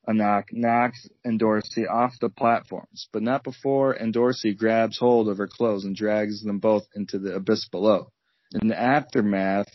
Anak 0.09 0.51
knocks 0.51 1.07
Endorsi 1.23 1.87
off 1.87 2.17
the 2.19 2.29
platforms, 2.29 3.07
but 3.13 3.21
not 3.21 3.43
before 3.43 3.95
Endorsi 3.95 4.57
grabs 4.57 4.97
hold 4.97 5.29
of 5.29 5.37
her 5.37 5.47
clothes 5.47 5.85
and 5.85 5.95
drags 5.95 6.41
them 6.43 6.57
both 6.57 6.87
into 6.95 7.19
the 7.19 7.35
abyss 7.35 7.69
below. 7.69 8.11
In 8.59 8.69
the 8.69 8.79
aftermath, 8.79 9.67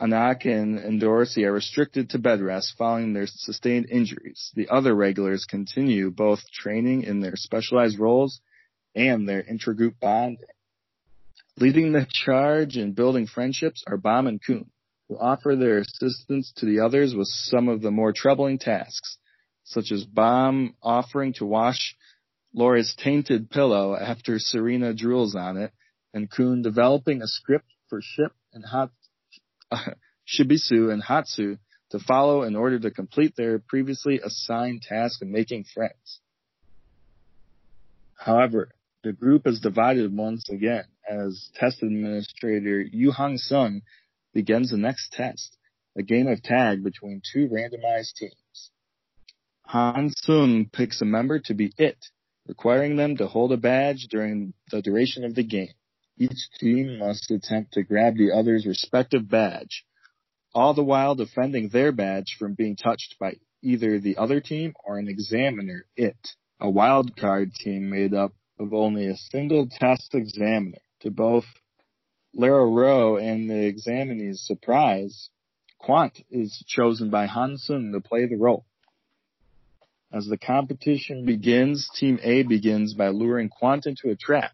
Anak 0.00 0.46
and 0.46 0.80
Endorsi 0.80 1.44
are 1.44 1.52
restricted 1.52 2.10
to 2.10 2.18
bed 2.18 2.40
rest 2.40 2.74
following 2.76 3.12
their 3.12 3.28
sustained 3.28 3.86
injuries. 3.88 4.50
The 4.56 4.68
other 4.68 4.92
regulars 4.92 5.44
continue 5.44 6.10
both 6.10 6.50
training 6.50 7.04
in 7.04 7.20
their 7.20 7.36
specialized 7.36 8.00
roles 8.00 8.40
and 8.96 9.28
their 9.28 9.44
intergroup 9.44 10.00
bonding. 10.00 10.44
Leading 11.56 11.92
the 11.92 12.06
charge 12.10 12.76
and 12.76 12.96
building 12.96 13.28
friendships 13.28 13.84
are 13.86 13.96
Bam 13.96 14.26
and 14.26 14.42
Khun, 14.42 14.70
who 15.08 15.16
offer 15.16 15.54
their 15.54 15.78
assistance 15.78 16.52
to 16.56 16.66
the 16.66 16.80
others 16.80 17.14
with 17.14 17.28
some 17.28 17.68
of 17.68 17.80
the 17.80 17.92
more 17.92 18.12
troubling 18.12 18.58
tasks, 18.58 19.18
such 19.66 19.90
as 19.92 20.04
Bam 20.04 20.74
offering 20.82 21.34
to 21.34 21.44
wash 21.44 21.96
Laura's 22.54 22.94
tainted 22.96 23.50
pillow 23.50 23.94
after 23.94 24.38
Serena 24.38 24.94
drools 24.94 25.34
on 25.34 25.58
it, 25.58 25.72
and 26.14 26.30
Khun 26.30 26.62
developing 26.62 27.20
a 27.20 27.26
script 27.26 27.66
for 27.88 28.00
Ship 28.00 28.32
and 28.54 28.64
uh, 28.72 28.86
Shibisu 30.26 30.90
and 30.92 31.02
Hatz 31.02 31.36
to 31.36 31.58
follow 32.06 32.42
in 32.42 32.56
order 32.56 32.78
to 32.78 32.90
complete 32.90 33.34
their 33.36 33.58
previously 33.58 34.20
assigned 34.24 34.82
task 34.82 35.20
of 35.20 35.28
making 35.28 35.64
friends. 35.64 36.20
However, 38.14 38.70
the 39.02 39.12
group 39.12 39.46
is 39.46 39.60
divided 39.60 40.16
once 40.16 40.48
again 40.48 40.84
as 41.08 41.50
test 41.54 41.82
administrator 41.82 42.80
Yu 42.80 43.12
Han 43.12 43.36
Sung 43.38 43.82
begins 44.32 44.70
the 44.70 44.76
next 44.76 45.12
test, 45.12 45.56
a 45.96 46.02
game 46.02 46.26
of 46.26 46.42
tag 46.42 46.82
between 46.82 47.22
two 47.32 47.48
randomized 47.48 48.14
teams. 48.16 48.34
Han 49.68 50.10
Sung 50.10 50.68
picks 50.72 51.02
a 51.02 51.04
member 51.04 51.40
to 51.40 51.54
be 51.54 51.72
it, 51.76 51.98
requiring 52.46 52.94
them 52.94 53.16
to 53.16 53.26
hold 53.26 53.50
a 53.50 53.56
badge 53.56 54.06
during 54.08 54.54
the 54.70 54.80
duration 54.80 55.24
of 55.24 55.34
the 55.34 55.42
game. 55.42 55.74
Each 56.16 56.48
team 56.60 56.98
must 56.98 57.32
attempt 57.32 57.72
to 57.72 57.82
grab 57.82 58.16
the 58.16 58.30
other's 58.30 58.64
respective 58.64 59.28
badge, 59.28 59.84
all 60.54 60.72
the 60.72 60.84
while 60.84 61.16
defending 61.16 61.68
their 61.68 61.90
badge 61.90 62.36
from 62.38 62.54
being 62.54 62.76
touched 62.76 63.16
by 63.18 63.34
either 63.60 63.98
the 63.98 64.16
other 64.18 64.40
team 64.40 64.72
or 64.84 64.98
an 64.98 65.08
examiner, 65.08 65.84
it, 65.96 66.36
a 66.60 66.70
wild 66.70 67.16
card 67.16 67.52
team 67.52 67.90
made 67.90 68.14
up 68.14 68.32
of 68.60 68.72
only 68.72 69.06
a 69.06 69.16
single 69.16 69.68
test 69.68 70.14
examiner. 70.14 70.78
To 71.00 71.10
both 71.10 71.44
Lero-Ro 72.32 73.16
and 73.16 73.50
the 73.50 73.66
examinee's 73.66 74.46
surprise, 74.46 75.28
Quant 75.78 76.22
is 76.30 76.64
chosen 76.68 77.10
by 77.10 77.26
Han 77.26 77.58
Sung 77.58 77.90
to 77.92 78.00
play 78.00 78.26
the 78.26 78.36
role. 78.36 78.65
As 80.16 80.26
the 80.26 80.38
competition 80.38 81.26
begins, 81.26 81.90
Team 81.94 82.18
A 82.22 82.42
begins 82.42 82.94
by 82.94 83.08
luring 83.08 83.50
Quant 83.50 83.84
into 83.84 84.08
a 84.08 84.16
trap, 84.16 84.52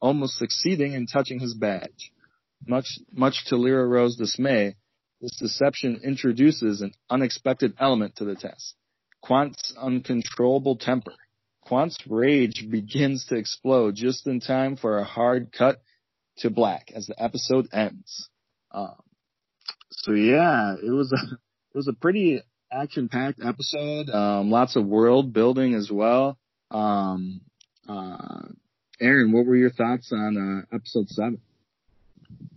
almost 0.00 0.36
succeeding 0.36 0.92
in 0.92 1.06
touching 1.06 1.40
his 1.40 1.54
badge. 1.54 2.12
Much, 2.66 2.98
much 3.10 3.46
to 3.46 3.56
Lero-Ro's 3.56 4.16
dismay, 4.16 4.76
this 5.22 5.34
deception 5.36 6.00
introduces 6.04 6.82
an 6.82 6.92
unexpected 7.08 7.72
element 7.78 8.16
to 8.16 8.26
the 8.26 8.34
test. 8.34 8.74
Quant's 9.22 9.72
uncontrollable 9.80 10.76
temper. 10.76 11.14
Quant's 11.62 11.98
rage 12.06 12.66
begins 12.68 13.24
to 13.26 13.36
explode 13.36 13.94
just 13.94 14.26
in 14.26 14.40
time 14.40 14.76
for 14.76 14.98
a 14.98 15.04
hard 15.04 15.52
cut 15.52 15.80
to 16.38 16.50
black 16.50 16.92
as 16.94 17.06
the 17.06 17.22
episode 17.22 17.68
ends. 17.72 18.28
Um, 18.72 19.00
so 19.90 20.12
yeah, 20.12 20.74
it 20.74 20.90
was 20.90 21.12
a 21.12 21.34
it 21.34 21.76
was 21.76 21.88
a 21.88 21.94
pretty 21.94 22.42
action 22.72 23.08
packed 23.08 23.40
episode. 23.44 24.10
Um, 24.10 24.50
lots 24.50 24.76
of 24.76 24.86
world 24.86 25.32
building 25.32 25.74
as 25.74 25.90
well. 25.90 26.38
Um, 26.70 27.40
uh, 27.88 28.48
Aaron, 29.00 29.32
what 29.32 29.46
were 29.46 29.56
your 29.56 29.70
thoughts 29.70 30.12
on 30.12 30.64
uh, 30.72 30.74
episode 30.74 31.08
seven? 31.08 31.40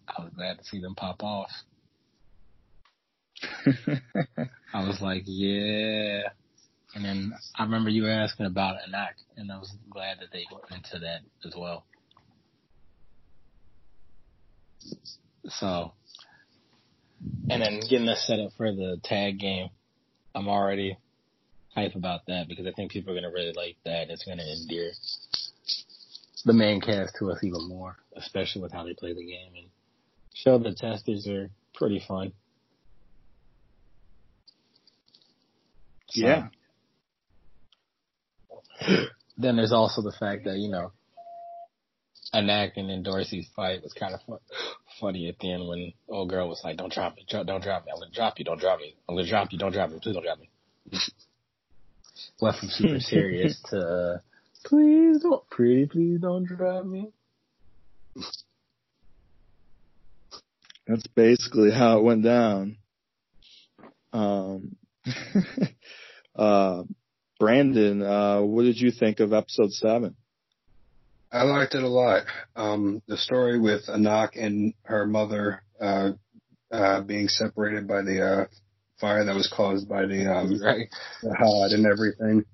I 0.08 0.24
was 0.24 0.32
glad 0.36 0.58
to 0.58 0.64
see 0.66 0.82
them 0.82 0.96
pop 0.96 1.24
off. 1.24 1.52
I 4.74 4.88
was 4.88 5.00
like, 5.02 5.24
yeah. 5.26 6.24
And 6.94 7.06
then 7.06 7.34
I 7.56 7.64
remember 7.64 7.90
you 7.90 8.04
were 8.04 8.10
asking 8.10 8.48
about 8.48 8.76
Anak, 8.86 9.16
and 9.38 9.52
I 9.52 9.58
was 9.58 9.74
glad 9.90 10.20
that 10.20 10.32
they 10.34 10.46
went 10.52 10.66
into 10.72 11.00
that 11.00 11.22
as 11.46 11.54
well. 11.56 11.86
So, 15.46 15.94
and 17.50 17.62
then 17.62 17.80
getting 17.90 18.10
us 18.10 18.24
set 18.28 18.40
up 18.40 18.52
for 18.58 18.72
the 18.72 19.00
tag 19.04 19.40
game, 19.40 19.70
I'm 20.36 20.48
already 20.48 20.98
hype 21.76 21.96
about 21.96 22.26
that 22.28 22.48
because 22.48 22.66
I 22.66 22.72
think 22.72 22.92
people 22.92 23.12
are 23.12 23.20
going 23.20 23.30
to 23.30 23.36
really 23.36 23.54
like 23.54 23.78
that. 23.86 24.10
It's 24.10 24.24
going 24.26 24.38
to 24.38 24.44
endear 24.44 24.92
the 26.46 26.54
main 26.54 26.82
cast 26.82 27.16
to 27.20 27.32
us 27.32 27.44
even 27.44 27.68
more, 27.68 27.98
especially 28.16 28.62
with 28.62 28.72
how 28.72 28.84
they 28.84 28.94
play 28.94 29.14
the 29.14 29.26
game 29.26 29.54
and 29.56 29.68
show 30.34 30.58
the 30.58 30.74
testers 30.74 31.28
are 31.28 31.50
pretty 31.76 32.04
fun. 32.08 32.32
So, 36.10 36.22
Yeah. 36.22 36.48
Then 39.38 39.56
there's 39.56 39.72
also 39.72 40.02
the 40.02 40.12
fact 40.12 40.46
that, 40.46 40.58
you 40.58 40.70
know, 40.70 40.92
Anak 42.34 42.78
and 42.78 42.90
Endorsi's 42.90 43.48
fight 43.56 43.84
was 43.84 43.94
kind 43.94 44.14
of 44.14 44.22
fun, 44.22 44.40
funny 45.00 45.28
at 45.28 45.38
the 45.40 45.52
end 45.52 45.68
when 45.68 45.92
old 46.08 46.30
girl 46.30 46.48
was 46.48 46.62
like, 46.64 46.78
don't 46.78 46.92
drop 46.92 47.16
me, 47.16 47.26
dro- 47.30 47.44
don't 47.44 47.62
drop 47.62 47.86
me, 47.86 47.92
I'm 47.92 48.00
gonna 48.00 48.12
drop 48.12 48.40
you, 48.40 48.46
don't 48.46 48.60
drop 48.60 48.80
me, 48.80 48.96
I'm 49.08 49.16
gonna 49.16 49.28
drop 49.28 49.52
you, 49.52 49.58
don't 49.58 49.74
drop 49.74 49.90
me, 49.90 50.00
please 50.02 50.14
don't 50.14 50.24
drop 50.24 50.40
me. 50.40 50.50
Went 52.42 52.56
from 52.58 52.70
super 52.70 53.00
serious 53.00 53.62
to, 53.70 53.80
uh, 53.80 54.18
please 54.66 55.22
don't, 55.22 55.48
pretty 55.50 55.88
please 55.88 56.20
don't 56.22 56.46
drop 56.46 56.86
me. 56.86 57.12
That's 60.88 61.08
basically 61.08 61.72
how 61.72 62.00
it 62.00 62.04
went 62.04 62.24
down. 62.24 62.78
Um, 64.14 64.76
uh, 66.36 66.84
Brandon, 67.40 68.02
uh, 68.02 68.42
what 68.42 68.64
did 68.64 68.80
you 68.80 68.92
think 68.92 69.20
of 69.20 69.32
episode 69.32 69.72
seven? 69.72 70.16
I 71.32 71.44
liked 71.44 71.76
it 71.76 71.84
a 71.84 71.88
lot. 71.88 72.24
Um, 72.56 73.02
the 73.08 73.18
story 73.18 73.60
with 73.60 73.88
Anak 73.90 74.36
and 74.36 74.74
her 74.84 75.06
mother, 75.06 75.64
uh, 75.80 76.12
uh, 76.72 77.02
being 77.02 77.28
separated 77.28 77.88
by 77.88 78.02
the, 78.02 78.22
uh, 78.22 78.46
fire 79.00 79.24
that 79.26 79.36
was 79.36 79.48
caused 79.56 79.88
by 79.88 80.06
the, 80.06 80.32
um, 80.32 80.60
Right. 80.62 80.90
the 81.24 81.34
hod 81.34 81.72
and 81.72 81.86
everything. 81.86 82.46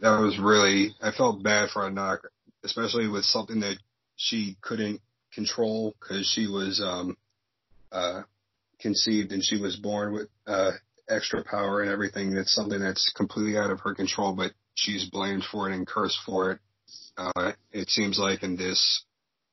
That 0.00 0.18
was 0.20 0.38
really, 0.38 0.94
I 1.00 1.10
felt 1.12 1.42
bad 1.42 1.70
for 1.70 1.86
Anak, 1.86 2.20
especially 2.64 3.08
with 3.08 3.24
something 3.24 3.60
that 3.60 3.78
she 4.16 4.56
couldn't 4.60 5.00
control 5.32 5.94
because 6.00 6.26
she 6.26 6.46
was, 6.46 6.80
um, 6.80 7.16
uh, 7.92 8.22
conceived 8.80 9.32
and 9.32 9.42
she 9.42 9.58
was 9.60 9.76
born 9.76 10.12
with, 10.12 10.28
uh, 10.46 10.72
extra 11.08 11.42
power 11.44 11.80
and 11.82 11.90
everything. 11.90 12.34
That's 12.34 12.54
something 12.54 12.80
that's 12.80 13.10
completely 13.16 13.56
out 13.56 13.70
of 13.70 13.80
her 13.80 13.94
control, 13.94 14.34
but 14.34 14.52
she's 14.74 15.08
blamed 15.08 15.44
for 15.44 15.70
it 15.70 15.74
and 15.74 15.86
cursed 15.86 16.18
for 16.26 16.52
it. 16.52 16.60
Uh, 17.16 17.52
it 17.72 17.88
seems 17.88 18.18
like 18.18 18.42
in 18.42 18.56
this 18.56 19.04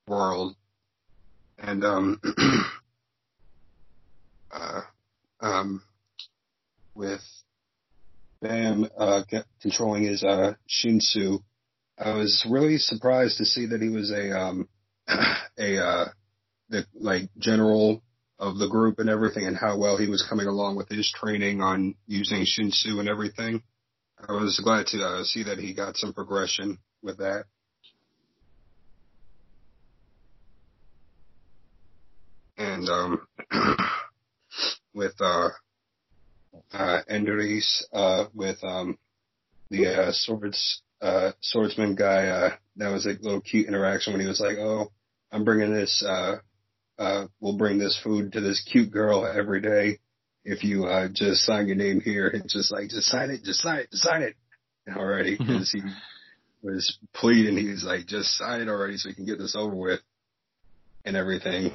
world. 0.08 0.56
And, 1.58 1.84
um, 1.84 2.22
uh, 4.52 4.82
um, 5.40 5.84
with 6.94 7.22
Bam, 8.42 8.88
uh, 8.98 9.24
controlling 9.62 10.04
his, 10.04 10.24
uh, 10.24 10.56
Shinsu, 10.70 11.42
I 11.98 12.16
was 12.16 12.46
really 12.50 12.78
surprised 12.78 13.38
to 13.38 13.46
see 13.46 13.68
that 13.68 13.82
he 13.82 13.90
was 13.90 14.12
a, 14.12 14.38
um, 14.38 14.68
a, 15.58 15.78
uh, 15.78 16.06
the, 16.70 16.86
like, 16.96 17.30
general 17.38 18.04
of 18.40 18.58
the 18.58 18.68
group 18.68 19.00
and 19.00 19.10
everything 19.10 19.46
and 19.46 19.56
how 19.56 19.78
well 19.78 19.98
he 19.98 20.10
was 20.10 20.26
coming 20.28 20.48
along 20.48 20.76
with 20.76 20.90
his 20.90 21.10
training 21.16 21.62
on 21.62 21.96
using 22.08 22.46
Shinsu 22.46 23.00
and 23.00 23.08
everything. 23.08 23.64
I 24.28 24.34
was 24.34 24.60
glad 24.62 24.88
to 24.88 25.04
uh, 25.04 25.24
see 25.24 25.44
that 25.44 25.60
he 25.60 25.74
got 25.74 25.96
some 25.96 26.14
progression 26.14 26.80
with 27.02 27.20
that. 27.20 27.46
And 32.58 32.88
um, 32.90 33.28
with 34.94 35.14
uh, 35.20 35.50
uh, 36.72 37.00
Enders, 37.08 37.86
uh, 37.94 38.26
with 38.34 38.64
um, 38.64 38.98
the 39.70 39.88
uh, 39.88 40.12
swords 40.12 40.82
uh, 41.02 41.32
swordsman 41.42 41.96
guy, 41.96 42.28
uh, 42.28 42.56
that 42.78 42.90
was 42.90 43.06
a 43.06 43.18
little 43.22 43.42
cute 43.42 43.68
interaction 43.68 44.14
when 44.14 44.22
he 44.22 44.28
was 44.28 44.40
like, 44.40 44.58
"Oh, 44.58 44.92
I'm 45.32 45.44
bringing 45.44 45.74
this. 45.74 46.04
Uh, 46.08 46.38
uh, 46.98 47.28
we'll 47.40 47.58
bring 47.58 47.80
this 47.80 48.00
food 48.04 48.34
to 48.34 48.42
this 48.42 48.64
cute 48.72 48.92
girl 48.92 49.26
every 49.26 49.62
day. 49.62 50.00
If 50.46 50.64
you 50.64 50.86
uh, 50.86 51.08
just 51.12 51.44
sign 51.44 51.68
your 51.68 51.76
name 51.76 52.02
here, 52.02 52.28
it's 52.28 52.54
just 52.54 52.72
like, 52.72 52.90
just 52.90 53.08
sign 53.08 53.32
it, 53.32 53.44
just 53.44 53.62
sign 53.62 53.80
it, 53.80 53.92
just 53.92 54.04
sign 54.04 54.22
it 54.22 54.36
already." 54.96 55.38
Because 55.38 55.72
he 55.72 55.82
was 56.62 56.98
pleading, 57.14 57.58
he 57.58 57.70
was 57.70 57.84
like, 57.84 58.06
"Just 58.06 58.38
sign 58.38 58.62
it 58.62 58.70
already, 58.70 58.98
so 58.98 59.10
we 59.10 59.16
can 59.16 59.26
get 59.26 59.40
this 59.40 59.56
over 59.56 59.76
with," 59.76 60.02
and 61.04 61.18
everything. 61.18 61.72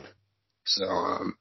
So, 0.68 0.84
um, 0.84 1.36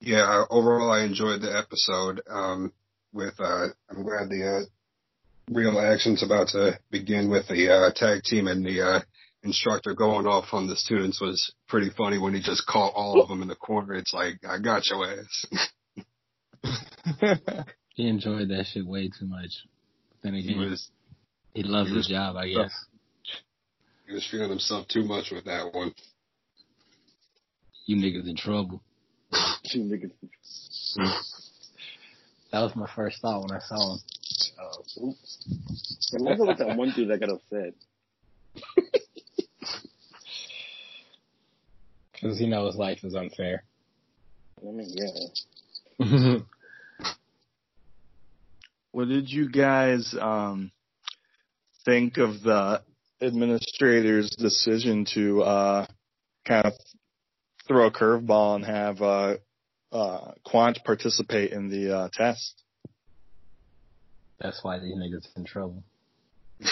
yeah, 0.00 0.44
overall, 0.50 0.92
I 0.92 1.04
enjoyed 1.04 1.40
the 1.40 1.56
episode. 1.56 2.20
Um, 2.28 2.72
with, 3.12 3.34
uh, 3.40 3.68
I'm 3.90 4.02
glad 4.02 4.28
the, 4.28 4.66
uh, 4.66 5.52
real 5.52 5.78
action's 5.80 6.22
about 6.22 6.48
to 6.48 6.78
begin 6.90 7.30
with 7.30 7.48
the, 7.48 7.70
uh, 7.70 7.90
tag 7.94 8.22
team 8.22 8.46
and 8.48 8.64
the, 8.64 8.82
uh, 8.82 9.00
instructor 9.42 9.94
going 9.94 10.26
off 10.26 10.52
on 10.52 10.66
the 10.66 10.76
students 10.76 11.20
was 11.20 11.52
pretty 11.68 11.90
funny 11.96 12.18
when 12.18 12.34
he 12.34 12.40
just 12.40 12.66
caught 12.66 12.92
all 12.94 13.20
of 13.20 13.28
them 13.28 13.40
in 13.40 13.48
the 13.48 13.54
corner. 13.54 13.94
It's 13.94 14.12
like, 14.12 14.40
I 14.46 14.58
got 14.58 14.86
your 14.88 15.06
ass. 15.06 15.46
He 17.98 18.06
enjoyed 18.06 18.50
that 18.50 18.66
shit 18.66 18.86
way 18.86 19.08
too 19.08 19.26
much. 19.26 19.50
Then 20.22 20.34
he 20.34 20.54
was, 20.54 20.88
he 21.52 21.64
loves 21.64 21.90
he 21.90 21.96
his 21.96 22.06
job, 22.06 22.36
I 22.36 22.46
guess. 22.46 22.72
he 24.06 24.14
was 24.14 24.24
feeling 24.30 24.50
himself 24.50 24.86
too 24.86 25.02
much 25.02 25.32
with 25.32 25.46
that 25.46 25.74
one. 25.74 25.92
You 27.88 27.96
niggas 27.96 28.28
in 28.28 28.36
trouble. 28.36 28.82
Two 29.72 29.78
niggas. 29.78 30.12
That 32.52 32.60
was 32.60 32.76
my 32.76 32.86
first 32.94 33.22
thought 33.22 33.40
when 33.40 33.50
I 33.50 33.60
saw 33.60 33.94
him. 33.94 34.00
Oh, 34.60 34.84
oops. 35.06 36.12
I 36.12 36.22
wonder 36.22 36.44
what 36.44 36.58
that 36.58 36.76
one 36.76 36.92
dude 36.94 37.08
that 37.08 37.18
got 37.18 37.30
upset. 37.30 37.72
Cause 42.20 42.38
he 42.38 42.46
knows 42.46 42.76
life 42.76 43.02
is 43.04 43.14
unfair. 43.14 43.64
I 44.60 44.70
mean, 44.70 44.92
yeah. 45.98 46.38
What 48.90 49.08
did 49.08 49.30
you 49.30 49.48
guys 49.48 50.14
um, 50.20 50.72
think 51.86 52.18
of 52.18 52.42
the 52.42 52.82
administrator's 53.20 54.30
decision 54.30 55.06
to 55.14 55.42
uh, 55.42 55.86
kind 56.44 56.66
of 56.66 56.72
throw 57.68 57.86
a 57.86 57.90
curveball 57.92 58.56
and 58.56 58.64
have 58.64 59.00
uh, 59.02 59.36
uh, 59.92 60.32
Quant 60.44 60.78
participate 60.84 61.52
in 61.52 61.68
the 61.68 61.96
uh, 61.96 62.08
test? 62.12 62.62
That's 64.40 64.62
why 64.62 64.78
these 64.78 64.94
niggas 64.94 65.26
in 65.36 65.44
trouble. 65.44 65.84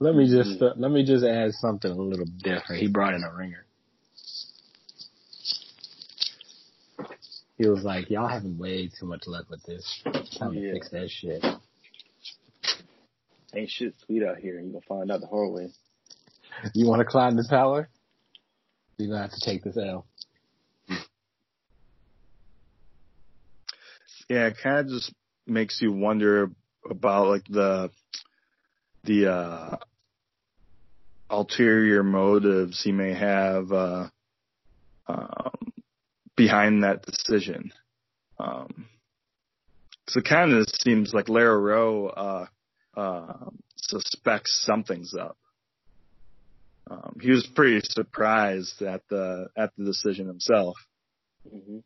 let 0.00 0.14
me 0.14 0.28
just 0.28 0.60
uh, 0.62 0.72
let 0.76 0.90
me 0.90 1.04
just 1.04 1.24
add 1.24 1.52
something 1.52 1.90
a 1.90 1.94
little 1.94 2.26
different. 2.38 2.80
He 2.80 2.88
brought 2.88 3.14
in 3.14 3.22
a 3.22 3.32
ringer. 3.34 3.64
He 7.56 7.68
was 7.68 7.84
like, 7.84 8.10
"Y'all 8.10 8.26
having 8.28 8.58
way 8.58 8.88
too 8.98 9.06
much 9.06 9.24
luck 9.26 9.46
with 9.48 9.62
this. 9.64 10.02
It's 10.06 10.36
time 10.38 10.54
Yeah. 10.54 10.68
to 10.68 10.72
fix 10.72 10.90
that 10.90 11.10
shit." 11.10 11.44
Ain't 13.54 13.70
shit 13.70 13.94
sweet 14.04 14.24
out 14.24 14.38
here. 14.38 14.60
You 14.60 14.72
gonna 14.72 14.80
find 14.88 15.12
out 15.12 15.20
the 15.20 15.28
hard 15.28 15.52
way. 15.52 15.70
You 16.74 16.88
want 16.88 17.00
to 17.00 17.04
climb 17.04 17.36
the 17.36 17.44
tower? 17.48 17.88
You're 18.96 19.08
gonna 19.08 19.22
have 19.22 19.32
to 19.32 19.40
take 19.44 19.64
this 19.64 19.76
L. 19.76 20.06
Yeah, 24.28 24.46
it 24.46 24.56
kind 24.62 24.78
of 24.78 24.88
just 24.88 25.12
makes 25.46 25.80
you 25.82 25.92
wonder 25.92 26.50
about 26.88 27.28
like 27.28 27.44
the 27.48 27.90
the 29.04 29.30
uh, 29.30 29.76
ulterior 31.28 32.02
motives 32.02 32.82
he 32.82 32.92
may 32.92 33.12
have 33.12 33.70
uh, 33.70 34.08
um, 35.06 35.72
behind 36.36 36.84
that 36.84 37.02
decision. 37.02 37.72
Um, 38.38 38.86
so 40.08 40.20
it 40.20 40.26
kind 40.28 40.52
of 40.52 40.66
seems 40.68 41.12
like 41.12 41.28
Lero-Ro 41.28 42.06
uh, 42.08 42.46
uh, 42.96 43.50
suspects 43.76 44.62
something's 44.64 45.14
up. 45.14 45.36
Um, 46.90 47.16
he 47.20 47.30
was 47.30 47.46
pretty 47.46 47.80
surprised 47.82 48.82
at 48.82 49.02
the 49.08 49.48
at 49.56 49.70
the 49.76 49.84
decision 49.84 50.26
himself. 50.26 50.76
hmm 51.50 51.78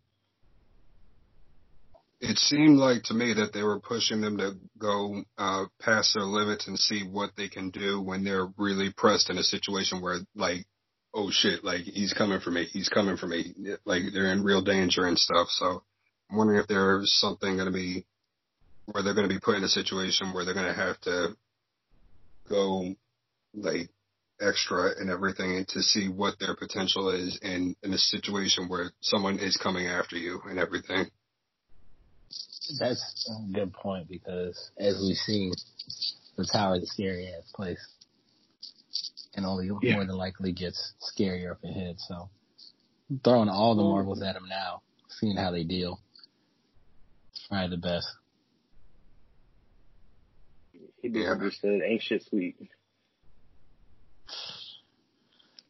It 2.21 2.37
seemed 2.39 2.79
like 2.79 3.05
to 3.05 3.15
me 3.15 3.35
that 3.35 3.53
they 3.53 3.63
were 3.63 3.79
pushing 3.79 4.21
them 4.21 4.39
to 4.39 4.57
go 4.77 5.23
uh, 5.37 5.67
past 5.81 6.15
their 6.15 6.25
limits 6.25 6.67
and 6.67 6.77
see 6.77 7.05
what 7.07 7.31
they 7.37 7.49
can 7.49 7.71
do 7.71 8.01
when 8.01 8.25
they're 8.25 8.49
really 8.57 8.93
pressed 8.93 9.31
in 9.31 9.39
a 9.39 9.45
situation 9.45 10.01
where, 10.01 10.19
like, 10.35 10.67
oh 11.15 11.31
shit, 11.31 11.63
like 11.63 11.83
he's 11.83 12.13
coming 12.13 12.41
for 12.41 12.51
me, 12.51 12.65
he's 12.65 12.89
coming 12.89 13.17
for 13.17 13.29
me, 13.29 13.55
like 13.85 14.03
they're 14.13 14.33
in 14.33 14.43
real 14.43 14.63
danger 14.63 15.07
and 15.07 15.17
stuff. 15.17 15.47
So 15.51 15.85
I'm 16.29 16.37
wondering 16.37 16.61
if 16.61 16.67
there's 16.67 17.15
something 17.21 17.55
going 17.55 17.73
to 17.73 17.73
be 17.73 18.05
where 18.87 19.03
they're 19.03 19.15
going 19.15 19.29
to 19.29 19.35
be 19.35 19.41
put 19.41 19.57
in 19.57 19.65
a 19.65 19.69
situation 19.69 20.33
where 20.33 20.45
they're 20.45 20.55
going 20.55 20.67
to 20.67 20.81
have 20.81 21.01
to 21.03 21.37
go 22.49 22.95
like 23.55 23.91
extra 24.40 24.90
and 24.98 25.11
everything 25.11 25.64
to 25.70 25.83
see 25.83 26.09
what 26.09 26.38
their 26.38 26.55
potential 26.57 27.11
is 27.11 27.38
in 27.42 27.74
in 27.83 27.92
a 27.92 27.98
situation 27.98 28.68
where 28.68 28.92
someone 29.01 29.38
is 29.38 29.57
coming 29.57 29.87
after 29.87 30.16
you 30.16 30.40
and 30.48 30.59
everything. 30.59 31.07
That's 32.79 33.31
a 33.31 33.53
good 33.53 33.72
point 33.72 34.09
because 34.09 34.70
as 34.79 35.01
we've 35.01 35.16
seen, 35.16 35.53
the 36.37 36.48
tower 36.53 36.77
is 36.77 36.83
a 36.85 36.87
scary 36.87 37.29
ass 37.29 37.51
place. 37.55 37.85
And 39.35 39.46
only 39.46 39.70
Yeah. 39.83 39.94
more 39.94 40.05
than 40.05 40.16
likely 40.16 40.53
gets 40.53 40.94
scarier 41.01 41.53
up 41.53 41.62
ahead, 41.64 41.96
so 41.98 42.29
throwing 43.24 43.48
all 43.48 43.74
the 43.77 43.83
marbles 43.83 44.22
at 44.22 44.35
them 44.35 44.48
now, 44.48 44.83
seeing 45.09 45.37
how 45.37 45.51
they 45.51 45.64
deal. 45.64 46.01
It's 47.31 47.46
probably 47.48 47.77
the 47.77 47.81
best. 47.81 48.09
He 51.01 51.09
be 51.09 51.20
Yeah. 51.20 51.31
understood. 51.31 51.83
Ain't 51.83 52.03
shit 52.03 52.24
sweet. 52.24 52.57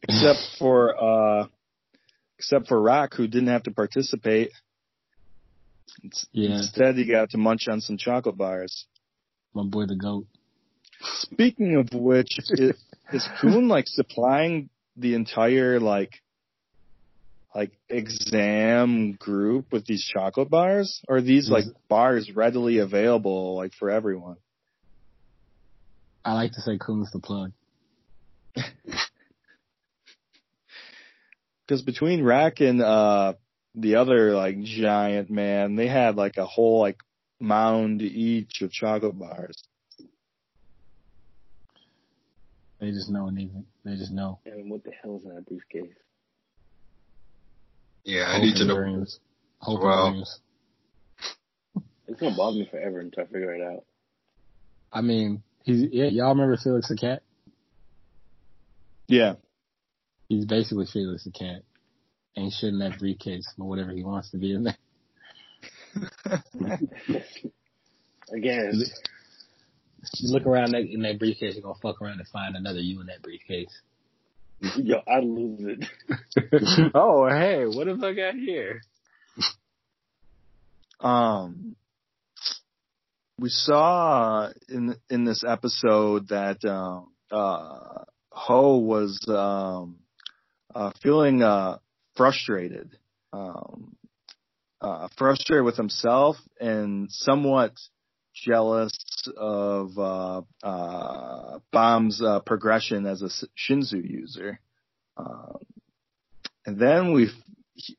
Except 0.03 0.39
for 0.57 0.95
uh, 0.95 1.47
except 2.37 2.67
for 2.67 2.81
Rak, 2.81 3.13
who 3.15 3.27
didn't 3.27 3.49
have 3.49 3.63
to 3.63 3.71
participate. 3.71 4.51
Yeah. 6.31 6.57
Instead, 6.57 6.95
he 6.95 7.05
got 7.05 7.31
to 7.31 7.37
munch 7.37 7.67
on 7.67 7.81
some 7.81 7.97
chocolate 7.97 8.37
bars. 8.37 8.85
My 9.53 9.63
boy 9.63 9.85
the 9.87 9.95
goat. 9.95 10.27
Speaking 11.01 11.75
of 11.75 11.89
which, 11.93 12.37
is, 12.51 12.75
is 13.13 13.27
Khun 13.41 13.67
like 13.67 13.87
supplying 13.87 14.69
the 14.95 15.15
entire 15.15 15.79
like 15.79 16.21
like 17.55 17.71
exam 17.89 19.13
group 19.13 19.71
with 19.71 19.85
these 19.85 20.05
chocolate 20.05 20.49
bars, 20.49 21.01
or 21.07 21.17
are 21.17 21.21
these 21.21 21.49
like 21.49 21.65
bars 21.87 22.31
readily 22.33 22.77
available 22.77 23.55
like 23.55 23.73
for 23.73 23.89
everyone? 23.89 24.37
I 26.23 26.33
like 26.33 26.51
to 26.53 26.61
say 26.61 26.77
Khun's 26.77 27.11
the 27.11 27.19
plug. 27.19 27.51
Because 31.69 31.83
between 31.83 32.23
Rak 32.23 32.61
and 32.61 32.81
uh 32.81 33.33
the 33.75 33.97
other 33.97 34.33
like 34.33 34.59
giant 34.63 35.29
man, 35.29 35.75
they 35.75 35.85
had 35.87 36.15
like 36.15 36.37
a 36.37 36.45
whole 36.47 36.79
like 36.79 36.97
mound 37.39 38.01
each 38.01 38.63
of 38.63 38.71
chocolate 38.71 39.19
bars. 39.19 39.55
They 42.79 42.89
just 42.89 43.11
know 43.11 43.27
and 43.27 43.39
even 43.39 43.65
they 43.85 43.97
just 43.97 44.11
know. 44.11 44.39
And 44.47 44.71
what 44.71 44.83
the 44.83 44.89
hell 44.99 45.17
is 45.17 45.25
in 45.25 45.35
that 45.35 45.45
briefcase? 45.45 45.93
Yeah, 48.03 48.23
I 48.27 48.33
Hope 48.37 48.41
need 48.41 48.55
to 48.55 48.65
know. 48.65 48.75
dreams. 48.75 49.19
Hope 49.59 49.83
Well- 49.83 50.09
dreams. 50.11 50.39
It's 52.07 52.19
gonna 52.19 52.35
bother 52.35 52.57
me 52.57 52.65
forever 52.71 52.99
until 52.99 53.25
I 53.25 53.27
figure 53.27 53.53
it 53.53 53.61
out. 53.61 53.85
I 54.91 55.01
mean, 55.01 55.43
he's 55.63 55.83
yeah, 55.91 56.05
y'all 56.05 56.29
remember 56.29 56.57
Felix 56.57 56.89
the 56.89 56.97
cat? 56.97 57.21
Yeah. 59.07 59.35
He's 60.29 60.45
basically 60.45 60.85
Felix 60.85 61.23
the 61.25 61.31
cat. 61.31 61.63
Ain't 62.37 62.53
shouldn't 62.53 62.79
that 62.79 62.99
briefcase, 62.99 63.51
but 63.57 63.65
whatever 63.65 63.91
he 63.91 64.03
wants 64.03 64.29
to 64.31 64.37
be 64.37 64.53
in 64.53 64.63
there. 64.63 64.77
Again, 68.31 68.83
You 70.17 70.31
look 70.31 70.45
around 70.45 70.71
that, 70.71 70.81
in 70.81 71.01
that 71.01 71.17
briefcase, 71.17 71.55
you're 71.55 71.63
gonna 71.63 71.79
fuck 71.81 71.99
around 72.01 72.19
and 72.19 72.27
find 72.27 72.55
another 72.55 72.79
you 72.79 73.01
in 73.01 73.07
that 73.07 73.23
briefcase. 73.23 73.81
yo, 74.77 75.01
I 75.07 75.19
lose 75.19 75.61
it. 75.61 76.91
oh, 76.93 77.27
hey, 77.27 77.65
what 77.65 77.87
have 77.87 78.03
I 78.03 78.13
got 78.13 78.35
here? 78.35 78.81
Um, 80.99 81.75
we 83.39 83.49
saw 83.49 84.51
in 84.67 84.95
in 85.09 85.23
this 85.25 85.43
episode 85.47 86.27
that 86.27 86.63
um, 86.65 87.11
uh, 87.31 88.03
Ho 88.31 88.77
was 88.77 89.25
um, 89.27 89.97
uh, 90.73 90.91
feeling 91.01 91.41
uh, 91.41 91.77
frustrated, 92.15 92.97
um, 93.33 93.95
uh, 94.81 95.07
frustrated 95.17 95.65
with 95.65 95.77
himself, 95.77 96.37
and 96.59 97.11
somewhat 97.11 97.73
jealous 98.33 98.97
of 99.37 99.97
uh, 99.97 100.41
uh, 100.63 101.59
Bam's 101.71 102.21
uh, 102.21 102.39
progression 102.41 103.05
as 103.05 103.21
a 103.21 103.29
Shinsu 103.57 104.07
user. 104.07 104.59
Um, 105.17 105.57
and 106.65 106.79
then 106.79 107.13
we 107.13 107.29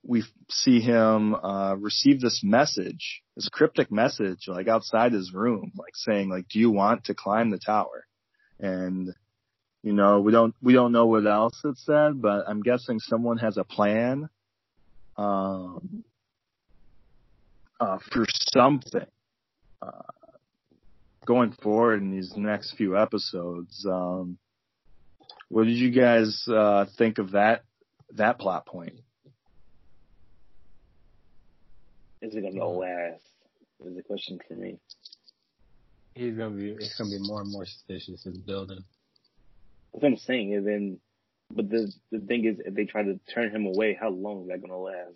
we 0.02 0.24
see 0.50 0.80
him 0.80 1.34
uh, 1.34 1.74
receive 1.74 2.20
this 2.20 2.42
message, 2.44 3.22
this 3.36 3.48
cryptic 3.48 3.90
message, 3.90 4.46
like 4.46 4.68
outside 4.68 5.12
his 5.12 5.32
room, 5.32 5.72
like 5.76 5.94
saying, 5.94 6.28
like, 6.28 6.48
"Do 6.48 6.58
you 6.58 6.70
want 6.70 7.04
to 7.04 7.14
climb 7.14 7.50
the 7.50 7.58
tower?" 7.58 8.06
And 8.58 9.14
you 9.82 9.92
know, 9.92 10.20
we 10.20 10.32
don't 10.32 10.54
we 10.60 10.74
don't 10.74 10.92
know 10.92 11.06
what 11.06 11.26
else 11.26 11.58
it 11.64 11.78
said, 11.78 12.20
but 12.20 12.44
I'm 12.46 12.62
guessing 12.62 13.00
someone 13.00 13.38
has 13.38 13.56
a 13.56 13.64
plan 13.64 14.28
um, 15.16 16.04
uh, 17.78 17.98
for 18.12 18.26
something 18.52 19.06
uh, 19.80 20.02
going 21.24 21.52
forward 21.62 22.02
in 22.02 22.10
these 22.10 22.34
next 22.36 22.76
few 22.76 22.96
episodes. 22.98 23.86
Um, 23.88 24.38
what 25.48 25.64
did 25.64 25.76
you 25.76 25.90
guys 25.90 26.46
uh, 26.46 26.84
think 26.98 27.18
of 27.18 27.32
that 27.32 27.64
that 28.14 28.38
plot 28.38 28.66
point? 28.66 29.00
Is 32.20 32.34
it 32.34 32.42
gonna 32.42 32.66
last? 32.68 33.22
Is 33.82 33.96
the 33.96 34.02
question 34.02 34.38
for 34.46 34.54
me. 34.54 34.78
He's 36.14 36.34
gonna 36.34 36.50
be. 36.50 36.72
It's 36.72 36.98
gonna 36.98 37.10
be 37.10 37.18
more 37.20 37.40
and 37.40 37.50
more 37.50 37.64
suspicious. 37.64 38.26
It's 38.26 38.38
building. 38.38 38.84
That's 39.92 40.02
what 40.02 40.12
I'm 40.12 40.18
saying. 40.18 40.54
And 40.54 40.66
then, 40.66 40.98
but 41.50 41.68
the 41.68 41.92
the 42.10 42.20
thing 42.20 42.44
is, 42.44 42.60
if 42.64 42.74
they 42.74 42.84
try 42.84 43.02
to 43.02 43.18
turn 43.32 43.50
him 43.50 43.66
away, 43.66 43.96
how 44.00 44.10
long 44.10 44.42
is 44.42 44.48
that 44.48 44.60
gonna 44.62 44.78
last? 44.78 45.14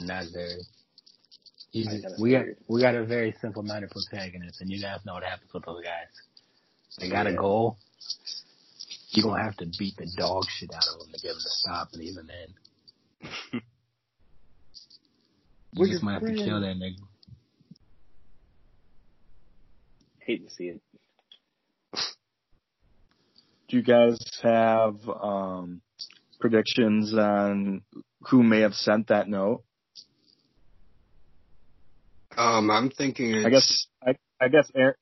Not 0.00 0.24
very. 0.32 0.60
I 1.74 2.00
we 2.18 2.32
got 2.32 2.44
we 2.66 2.80
got 2.80 2.94
a 2.94 3.04
very 3.04 3.34
simple 3.40 3.62
minded 3.62 3.90
protagonist, 3.90 4.60
and 4.60 4.70
you 4.70 4.80
guys 4.80 5.00
know 5.04 5.14
what 5.14 5.22
happens 5.22 5.52
with 5.52 5.64
those 5.64 5.82
guys. 5.82 6.06
They 6.98 7.10
got 7.10 7.26
a 7.26 7.34
goal. 7.34 7.76
You're 9.10 9.24
gonna 9.24 9.42
have 9.42 9.56
to 9.58 9.66
beat 9.78 9.96
the 9.96 10.10
dog 10.16 10.44
shit 10.48 10.70
out 10.74 10.86
of 10.92 11.00
them 11.00 11.08
to 11.12 11.20
get 11.20 11.28
them 11.28 11.36
to 11.36 11.48
stop, 11.48 11.88
and 11.92 12.02
even 12.02 12.26
then, 12.26 13.30
you 13.52 13.60
We're 15.76 15.86
just 15.88 16.02
might 16.02 16.14
have 16.14 16.22
to 16.22 16.34
kill 16.34 16.60
that 16.60 16.76
nigga. 16.76 16.96
Hate 20.20 20.48
to 20.48 20.54
see 20.54 20.64
it. 20.64 20.80
Do 23.68 23.76
you 23.76 23.82
guys 23.82 24.18
have 24.42 24.96
um, 25.08 25.82
predictions 26.40 27.12
on 27.14 27.82
who 28.28 28.42
may 28.42 28.60
have 28.60 28.74
sent 28.74 29.08
that 29.08 29.28
note? 29.28 29.62
Um, 32.36 32.70
I'm 32.70 32.90
thinking. 32.90 33.34
It's, 33.34 33.46
I 33.46 33.50
guess 33.50 33.86
I, 34.40 34.44
I 34.44 34.48
guess 34.48 34.70
Aaron, 34.74 34.94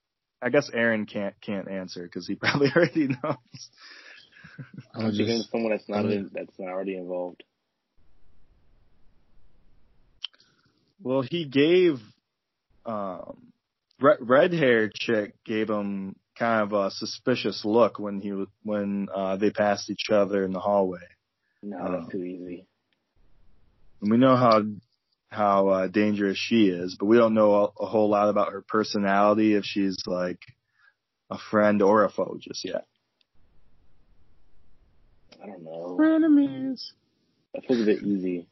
I 0.42 0.48
guess 0.48 0.70
Aaron 0.72 1.06
can't 1.06 1.34
can't 1.40 1.68
answer 1.70 2.02
because 2.02 2.26
he 2.26 2.34
probably 2.40 2.68
already 2.74 3.08
knows. 3.08 3.36
I'm 4.94 5.06
I'm 5.06 5.10
thinking 5.12 5.38
just, 5.38 5.50
someone 5.50 5.70
that's 5.70 5.88
not 5.88 5.98
I'm- 5.98 6.10
in, 6.10 6.30
that's 6.32 6.58
not 6.58 6.70
already 6.70 6.96
involved. 6.96 7.44
Well, 11.02 11.22
he 11.22 11.44
gave 11.44 12.00
um, 12.86 13.52
red 14.00 14.52
hair 14.52 14.90
chick 14.92 15.34
gave 15.44 15.68
him 15.68 16.16
kind 16.38 16.62
of 16.62 16.72
a 16.72 16.90
suspicious 16.90 17.64
look 17.64 17.98
when 17.98 18.20
he 18.20 18.32
was 18.32 18.48
when 18.62 19.08
uh, 19.14 19.36
they 19.36 19.50
passed 19.50 19.90
each 19.90 20.10
other 20.10 20.44
in 20.44 20.52
the 20.52 20.60
hallway. 20.60 21.00
No, 21.62 21.78
Oh. 21.80 21.92
that's 21.92 22.12
too 22.12 22.22
easy. 22.22 22.66
And 24.02 24.10
we 24.10 24.18
know 24.18 24.36
how 24.36 24.62
how 25.28 25.68
uh, 25.68 25.86
dangerous 25.88 26.38
she 26.38 26.68
is, 26.68 26.96
but 26.98 27.06
we 27.06 27.16
don't 27.16 27.34
know 27.34 27.54
a, 27.54 27.64
a 27.84 27.86
whole 27.86 28.08
lot 28.08 28.28
about 28.28 28.52
her 28.52 28.62
personality 28.66 29.54
if 29.54 29.64
she's 29.64 29.96
like 30.06 30.38
a 31.30 31.38
friend 31.50 31.82
or 31.82 32.04
a 32.04 32.10
foe 32.10 32.36
just 32.40 32.64
yet. 32.64 32.84
I 35.42 35.46
don't 35.46 35.64
know. 35.64 35.98
enemies. 36.02 36.92
That 37.54 37.66
feels 37.66 37.80
a 37.82 37.84
bit 37.84 38.02
easy. 38.02 38.46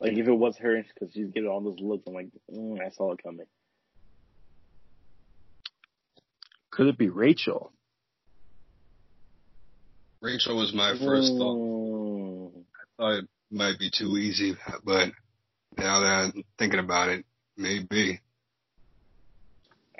Like 0.00 0.12
if 0.12 0.26
it 0.26 0.32
was 0.32 0.56
her, 0.58 0.82
because 0.94 1.12
she's 1.14 1.28
getting 1.30 1.48
all 1.48 1.60
those 1.60 1.78
looks, 1.80 2.04
I'm 2.06 2.14
like, 2.14 2.28
mm, 2.52 2.80
I 2.80 2.90
saw 2.90 3.12
it 3.12 3.22
coming. 3.22 3.46
Could 6.72 6.86
it 6.86 6.98
be 6.98 7.10
Rachel? 7.10 7.70
Rachel 10.20 10.56
was 10.56 10.72
my 10.72 10.92
first 10.92 11.32
thought. 11.32 11.56
Mm. 11.56 12.50
I 12.56 13.02
thought 13.02 13.18
it 13.18 13.28
might 13.50 13.78
be 13.78 13.90
too 13.90 14.16
easy, 14.16 14.54
but 14.84 15.10
now 15.76 16.00
that 16.00 16.06
I'm 16.06 16.44
thinking 16.58 16.78
about 16.78 17.10
it, 17.10 17.24
maybe. 17.56 18.20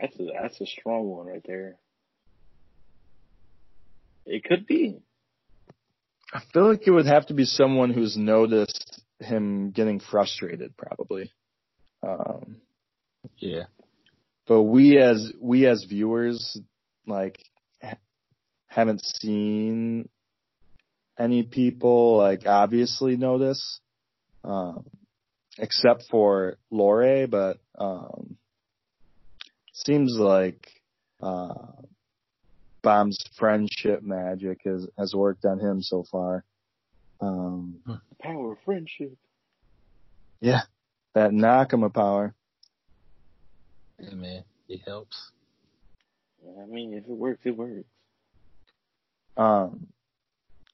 That's 0.00 0.18
a 0.18 0.26
that's 0.40 0.60
a 0.60 0.66
strong 0.66 1.08
one 1.08 1.26
right 1.26 1.44
there. 1.46 1.76
It 4.24 4.44
could 4.44 4.66
be. 4.66 4.98
I 6.32 6.40
feel 6.52 6.68
like 6.68 6.86
it 6.86 6.90
would 6.90 7.06
have 7.06 7.26
to 7.26 7.34
be 7.34 7.44
someone 7.44 7.92
who's 7.92 8.16
noticed 8.16 9.02
him 9.18 9.72
getting 9.72 10.00
frustrated, 10.00 10.74
probably. 10.76 11.30
Um, 12.02 12.56
Yeah. 13.36 13.64
But 14.52 14.64
we 14.64 14.98
as 14.98 15.32
we 15.40 15.66
as 15.66 15.86
viewers, 15.88 16.60
like, 17.06 17.38
ha- 17.82 17.96
haven't 18.66 19.02
seen 19.02 20.10
any 21.18 21.42
people 21.42 22.18
like 22.18 22.46
obviously 22.46 23.16
notice, 23.16 23.80
um, 24.44 24.84
except 25.58 26.04
for 26.10 26.58
Lore. 26.70 27.26
But 27.28 27.60
um, 27.78 28.36
seems 29.72 30.18
like 30.18 30.68
uh, 31.22 31.54
Bam's 32.82 33.24
friendship 33.38 34.02
magic 34.02 34.60
has 34.66 34.86
has 34.98 35.14
worked 35.14 35.46
on 35.46 35.60
him 35.60 35.80
so 35.80 36.04
far. 36.12 36.44
Um, 37.22 37.76
Power 38.20 38.52
of 38.52 38.58
friendship. 38.66 39.16
yeah, 40.42 40.60
that 41.14 41.30
Nakama 41.30 41.90
power. 41.90 42.34
Yeah, 44.02 44.14
man. 44.14 44.44
It 44.68 44.80
helps. 44.84 45.30
I 46.60 46.66
mean, 46.66 46.94
if 46.94 47.04
it 47.04 47.10
works, 47.10 47.40
it 47.44 47.56
works. 47.56 47.84
Um, 49.36 49.86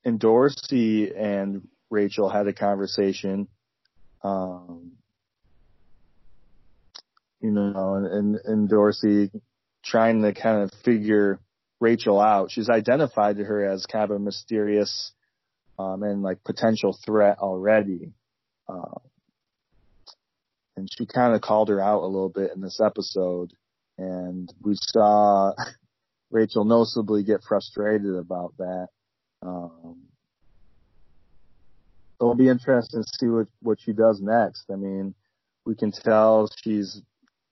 Endorsi 0.06 1.12
and 1.14 1.68
Rachel 1.90 2.30
had 2.30 2.46
a 2.46 2.54
conversation. 2.54 3.48
Um, 4.24 4.92
you 7.40 7.50
know, 7.50 7.94
and, 7.94 8.38
Endorsi 8.48 9.30
trying 9.84 10.22
to 10.22 10.32
kind 10.32 10.62
of 10.62 10.70
figure 10.84 11.38
Rachel 11.80 12.20
out. 12.20 12.50
She's 12.50 12.70
identified 12.70 13.36
to 13.36 13.44
her 13.44 13.64
as 13.70 13.86
kind 13.86 14.04
of 14.04 14.10
a 14.10 14.18
mysterious, 14.18 15.12
um, 15.78 16.02
and 16.02 16.22
like 16.22 16.42
potential 16.44 16.98
threat 17.04 17.38
already. 17.38 18.12
Um, 18.68 19.00
and 20.78 20.88
she 20.96 21.06
kind 21.06 21.34
of 21.34 21.40
called 21.40 21.68
her 21.68 21.80
out 21.80 22.02
a 22.02 22.06
little 22.06 22.28
bit 22.28 22.52
in 22.54 22.60
this 22.60 22.80
episode. 22.80 23.52
And 23.98 24.52
we 24.62 24.74
saw 24.76 25.52
Rachel 26.30 26.64
noticeably 26.64 27.24
get 27.24 27.42
frustrated 27.46 28.14
about 28.14 28.54
that. 28.58 28.88
Um, 29.42 30.04
it'll 32.20 32.36
be 32.36 32.48
interesting 32.48 33.02
to 33.02 33.08
see 33.18 33.26
what, 33.26 33.48
what 33.60 33.78
she 33.80 33.92
does 33.92 34.20
next. 34.20 34.64
I 34.72 34.76
mean, 34.76 35.14
we 35.66 35.74
can 35.74 35.90
tell 35.92 36.48
she's 36.62 37.02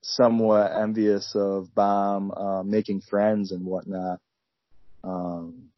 somewhat 0.03 0.71
envious 0.81 1.33
of 1.35 1.75
Bam, 1.75 2.31
uh, 2.31 2.62
making 2.62 3.01
friends 3.01 3.51
and 3.51 3.65
whatnot. 3.65 4.21
Um, 5.03 5.71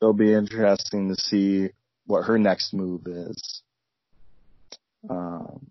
it'll 0.00 0.14
be 0.14 0.32
interesting 0.32 1.08
to 1.08 1.16
see 1.16 1.70
what 2.06 2.26
her 2.26 2.38
next 2.38 2.72
move 2.72 3.02
is. 3.06 3.62
Um, 5.08 5.70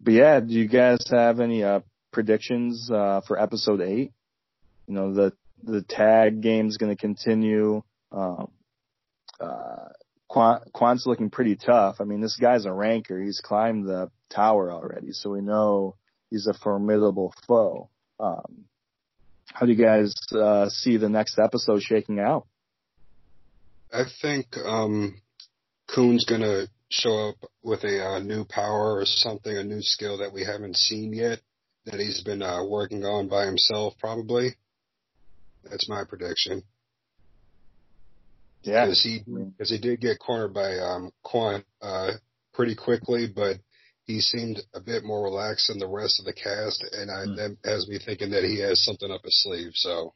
but 0.00 0.12
yeah, 0.12 0.40
do 0.40 0.52
you 0.52 0.68
guys 0.68 0.98
have 1.10 1.40
any, 1.40 1.62
uh, 1.64 1.80
predictions, 2.12 2.90
uh, 2.90 3.20
for 3.26 3.40
episode 3.40 3.80
eight? 3.80 4.12
You 4.86 4.94
know, 4.94 5.14
the, 5.14 5.32
the 5.62 5.82
tag 5.82 6.40
game's 6.40 6.76
going 6.76 6.94
to 6.94 7.00
continue. 7.00 7.82
Um, 8.12 8.50
uh, 9.40 9.88
Quant, 10.28 10.62
Quant's 10.72 11.06
looking 11.06 11.30
pretty 11.30 11.56
tough. 11.56 11.96
I 12.00 12.04
mean, 12.04 12.20
this 12.20 12.36
guy's 12.36 12.66
a 12.66 12.72
ranker. 12.72 13.20
He's 13.20 13.40
climbed 13.42 13.86
the 13.86 14.10
tower 14.30 14.70
already, 14.70 15.12
so 15.12 15.30
we 15.30 15.40
know 15.40 15.96
he's 16.30 16.46
a 16.46 16.54
formidable 16.54 17.32
foe. 17.46 17.88
Um, 18.20 18.64
how 19.46 19.64
do 19.64 19.72
you 19.72 19.82
guys 19.82 20.14
uh, 20.32 20.68
see 20.68 20.98
the 20.98 21.08
next 21.08 21.38
episode 21.38 21.82
shaking 21.82 22.20
out? 22.20 22.46
I 23.92 24.04
think 24.20 24.56
um, 24.58 25.20
Khun's 25.88 26.26
gonna 26.26 26.66
show 26.90 27.30
up 27.30 27.36
with 27.62 27.84
a 27.84 28.04
uh, 28.04 28.18
new 28.20 28.44
power 28.44 28.98
or 28.98 29.04
something, 29.04 29.56
a 29.56 29.64
new 29.64 29.82
skill 29.82 30.18
that 30.18 30.32
we 30.32 30.44
haven't 30.44 30.76
seen 30.76 31.12
yet, 31.12 31.40
that 31.84 32.00
he's 32.00 32.22
been 32.22 32.42
uh, 32.42 32.64
working 32.64 33.04
on 33.04 33.28
by 33.28 33.44
himself, 33.46 33.94
probably. 33.98 34.50
That's 35.64 35.88
my 35.88 36.04
prediction. 36.04 36.62
Yeah, 38.62 38.86
Because 38.86 39.02
he, 39.02 39.20
because 39.26 39.70
he 39.70 39.78
did 39.78 40.00
get 40.00 40.18
cornered 40.18 40.54
by 40.54 40.78
um, 40.78 41.10
Quant 41.22 41.64
uh, 41.80 42.12
pretty 42.52 42.74
quickly, 42.74 43.26
but 43.32 43.56
he 44.04 44.20
seemed 44.20 44.60
a 44.74 44.80
bit 44.80 45.04
more 45.04 45.22
relaxed 45.22 45.68
than 45.68 45.78
the 45.78 45.86
rest 45.86 46.18
of 46.18 46.24
the 46.26 46.32
cast, 46.32 46.84
and 46.92 47.10
I, 47.10 47.24
Hmm. 47.24 47.34
that 47.36 47.56
has 47.64 47.86
me 47.88 47.98
thinking 48.04 48.30
that 48.30 48.44
he 48.44 48.58
has 48.60 48.82
something 48.82 49.10
up 49.10 49.20
his 49.24 49.42
sleeve. 49.42 49.72
So 49.74 50.14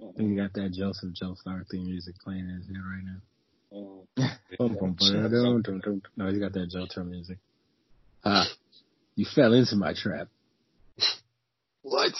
and 0.00 0.30
You 0.30 0.36
got 0.42 0.52
that 0.54 0.72
Joseph 0.72 1.10
Joestar 1.20 1.64
theme 1.70 1.84
music 1.86 2.16
playing 2.22 2.40
in 2.40 2.56
his 2.56 2.66
head 2.66 2.82
right 2.84 3.04
now. 3.04 3.20
Mm. 3.78 4.03
No, 6.16 6.28
you 6.28 6.40
got 6.40 6.52
that 6.52 6.68
Joe 6.70 6.86
Turner 6.86 7.10
music. 7.10 7.38
Ah, 8.24 8.46
you 9.16 9.26
fell 9.34 9.52
into 9.52 9.76
my 9.76 9.94
trap. 9.94 10.28
What? 11.82 12.12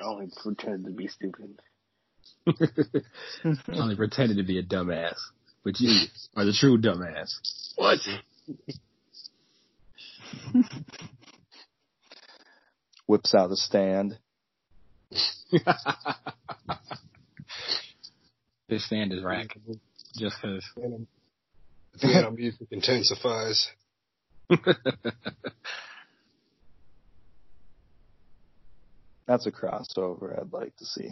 I 0.00 0.04
only 0.04 0.30
pretended 0.42 0.86
to 0.86 0.92
be 0.92 1.08
stupid. 1.08 1.60
I 2.46 3.54
Only 3.72 3.96
pretended 3.96 4.38
to 4.38 4.42
be 4.42 4.58
a 4.58 4.62
dumbass, 4.62 5.18
but 5.62 5.78
you 5.78 6.06
are 6.36 6.44
the 6.44 6.52
true 6.52 6.78
dumbass. 6.78 7.38
What? 7.76 7.98
whips 13.06 13.34
out 13.34 13.50
the 13.50 13.56
stand. 13.56 14.18
this 18.68 18.86
stand 18.86 19.12
is 19.12 19.22
Rak. 19.22 19.56
Just 20.16 20.40
cause. 20.40 20.64
the 22.00 22.30
music 22.36 22.68
intensifies. 22.70 23.68
That's 29.26 29.46
a 29.46 29.52
crossover 29.52 30.40
I'd 30.40 30.52
like 30.52 30.74
to 30.76 30.84
see. 30.84 31.10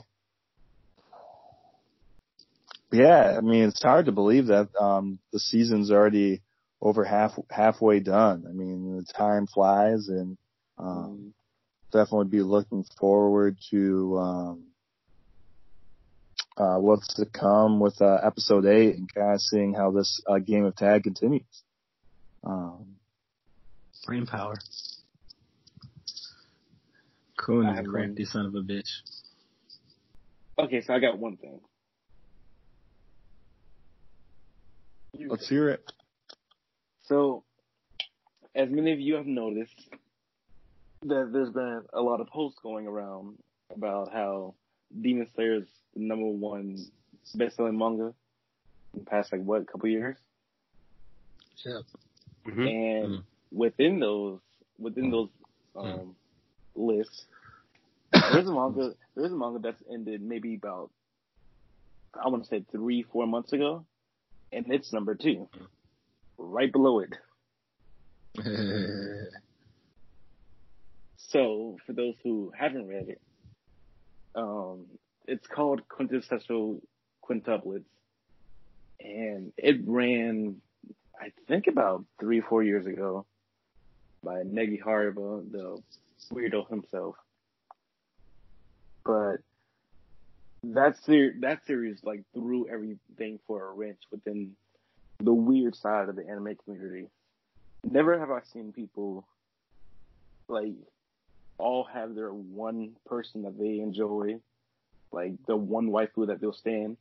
Yeah, 2.91 3.35
I 3.37 3.41
mean 3.43 3.65
it's 3.65 3.83
hard 3.83 4.07
to 4.07 4.13
believe 4.13 4.47
that 4.47 4.69
um 4.81 5.19
the 5.33 5.39
season's 5.39 5.91
already 5.91 6.43
over 6.81 7.05
half 7.05 7.39
halfway 7.51 8.01
done. 8.01 8.45
I 8.49 8.53
mean 8.53 8.97
the 8.97 9.05
time 9.13 9.47
flies 9.47 10.09
and 10.09 10.37
um 10.79 11.35
definitely 11.93 12.29
be 12.29 12.43
looking 12.43 12.85
forward 12.99 13.59
to 13.71 14.19
um 14.19 14.65
uh 16.59 16.77
what's 16.77 17.15
to 17.15 17.27
come 17.27 17.81
with 17.81 18.01
uh 18.01 18.19
episode 18.23 18.67
8 18.67 18.97
and 18.97 19.15
kind 19.15 19.35
of 19.35 19.41
seeing 19.41 19.75
how 19.75 19.91
this 19.91 20.21
uh, 20.29 20.39
game 20.39 20.65
of 20.65 20.77
tag 20.77 21.05
continues. 21.05 21.43
Um 22.45 22.97
Brain 24.07 24.27
power. 24.27 24.55
Khun 27.39 27.67
I 27.67 27.75
is 27.75 27.81
a 27.81 27.83
crafty 27.83 28.25
son 28.25 28.47
of 28.47 28.55
a 28.55 28.63
bitch. 28.63 28.89
Okay, 30.59 30.81
so 30.81 30.95
I 30.95 30.99
got 30.99 31.19
one 31.19 31.37
thing. 31.37 31.61
let's 35.27 35.49
hear 35.49 35.69
it. 35.69 35.93
So, 37.03 37.45
as 38.55 38.69
many 38.71 38.93
of 38.93 39.01
you 39.01 39.15
have 39.15 39.27
noticed, 39.27 39.89
that 41.03 41.31
there's 41.33 41.51
been 41.51 41.83
a 41.93 42.01
lot 42.01 42.21
of 42.21 42.29
posts 42.29 42.59
going 42.63 42.87
around 42.87 43.39
about 43.75 44.13
how 44.13 44.55
Demon 45.01 45.29
Slayer 45.35 45.55
is 45.57 45.65
the 45.95 46.01
number 46.01 46.27
one 46.27 46.79
best-selling 47.35 47.77
manga 47.79 48.15
in 48.95 49.01
the 49.01 49.05
past, 49.05 49.33
like, 49.33 49.43
what, 49.43 49.67
couple 49.71 49.89
years? 49.89 50.17
Yeah. 51.65 51.81
Mm-hmm. 52.47 52.67
And 52.67 53.09
Mm. 53.09 53.25
within 53.53 54.01
those, 54.01 54.41
within 54.79 55.11
those, 55.11 55.29
um, 55.77 56.15
lists, 56.75 57.27
there's 58.13 58.47
a 58.49 58.53
manga, 58.53 58.95
there's 59.15 59.33
a 59.33 59.37
manga 59.37 59.59
that's 59.59 59.83
ended 59.93 60.23
maybe 60.23 60.55
about, 60.55 60.91
I 62.15 62.29
want 62.29 62.45
to 62.45 62.49
say 62.49 62.65
three, 62.71 63.03
four 63.03 63.27
months 63.27 63.53
ago, 63.53 63.85
and 64.53 64.71
it's 64.73 64.93
number 64.93 65.15
two. 65.15 65.49
Right 66.39 66.73
below 66.73 67.01
it. 67.01 67.15
So, 71.31 71.77
for 71.85 71.93
those 71.93 72.15
who 72.23 72.53
haven't 72.59 72.89
read 72.89 73.09
it, 73.11 73.21
um, 74.39 74.87
it's 75.27 75.47
called 75.47 75.87
Quintessential 75.89 76.81
Quintuplets. 77.29 77.85
And 79.01 79.53
it 79.57 79.81
ran, 79.87 80.57
I 81.21 81.33
think 81.47 81.67
about 81.67 82.05
three, 82.19 82.41
four 82.41 82.63
years 82.63 82.87
ago 82.87 83.27
by 84.23 84.43
Negi 84.43 84.83
Haruba, 84.83 85.51
the 85.51 85.79
weirdo 86.33 86.69
himself. 86.69 87.17
But 89.05 89.39
that 90.65 90.97
ser- 91.05 91.35
that 91.41 91.65
series 91.67 92.01
like 92.03 92.23
threw 92.35 92.69
everything 92.69 93.39
for 93.47 93.69
a 93.69 93.73
wrench 93.73 94.01
within 94.11 94.53
the 95.21 95.33
weird 95.33 95.77
side 95.77 96.09
of 96.09 96.17
the 96.17 96.29
anime 96.29 96.57
community. 96.65 97.07
Never 97.89 98.19
have 98.19 98.31
I 98.31 98.41
seen 98.53 98.73
people 98.73 99.27
like 100.49 100.75
all 101.59 101.85
have 101.85 102.15
their 102.15 102.31
one 102.31 102.93
person 103.07 103.43
that 103.43 103.59
they 103.59 103.81
enjoy 103.81 104.39
like 105.13 105.33
the 105.47 105.57
one 105.57 105.89
waifu 105.89 106.27
that 106.27 106.41
they'll 106.41 106.53
stand. 106.53 106.97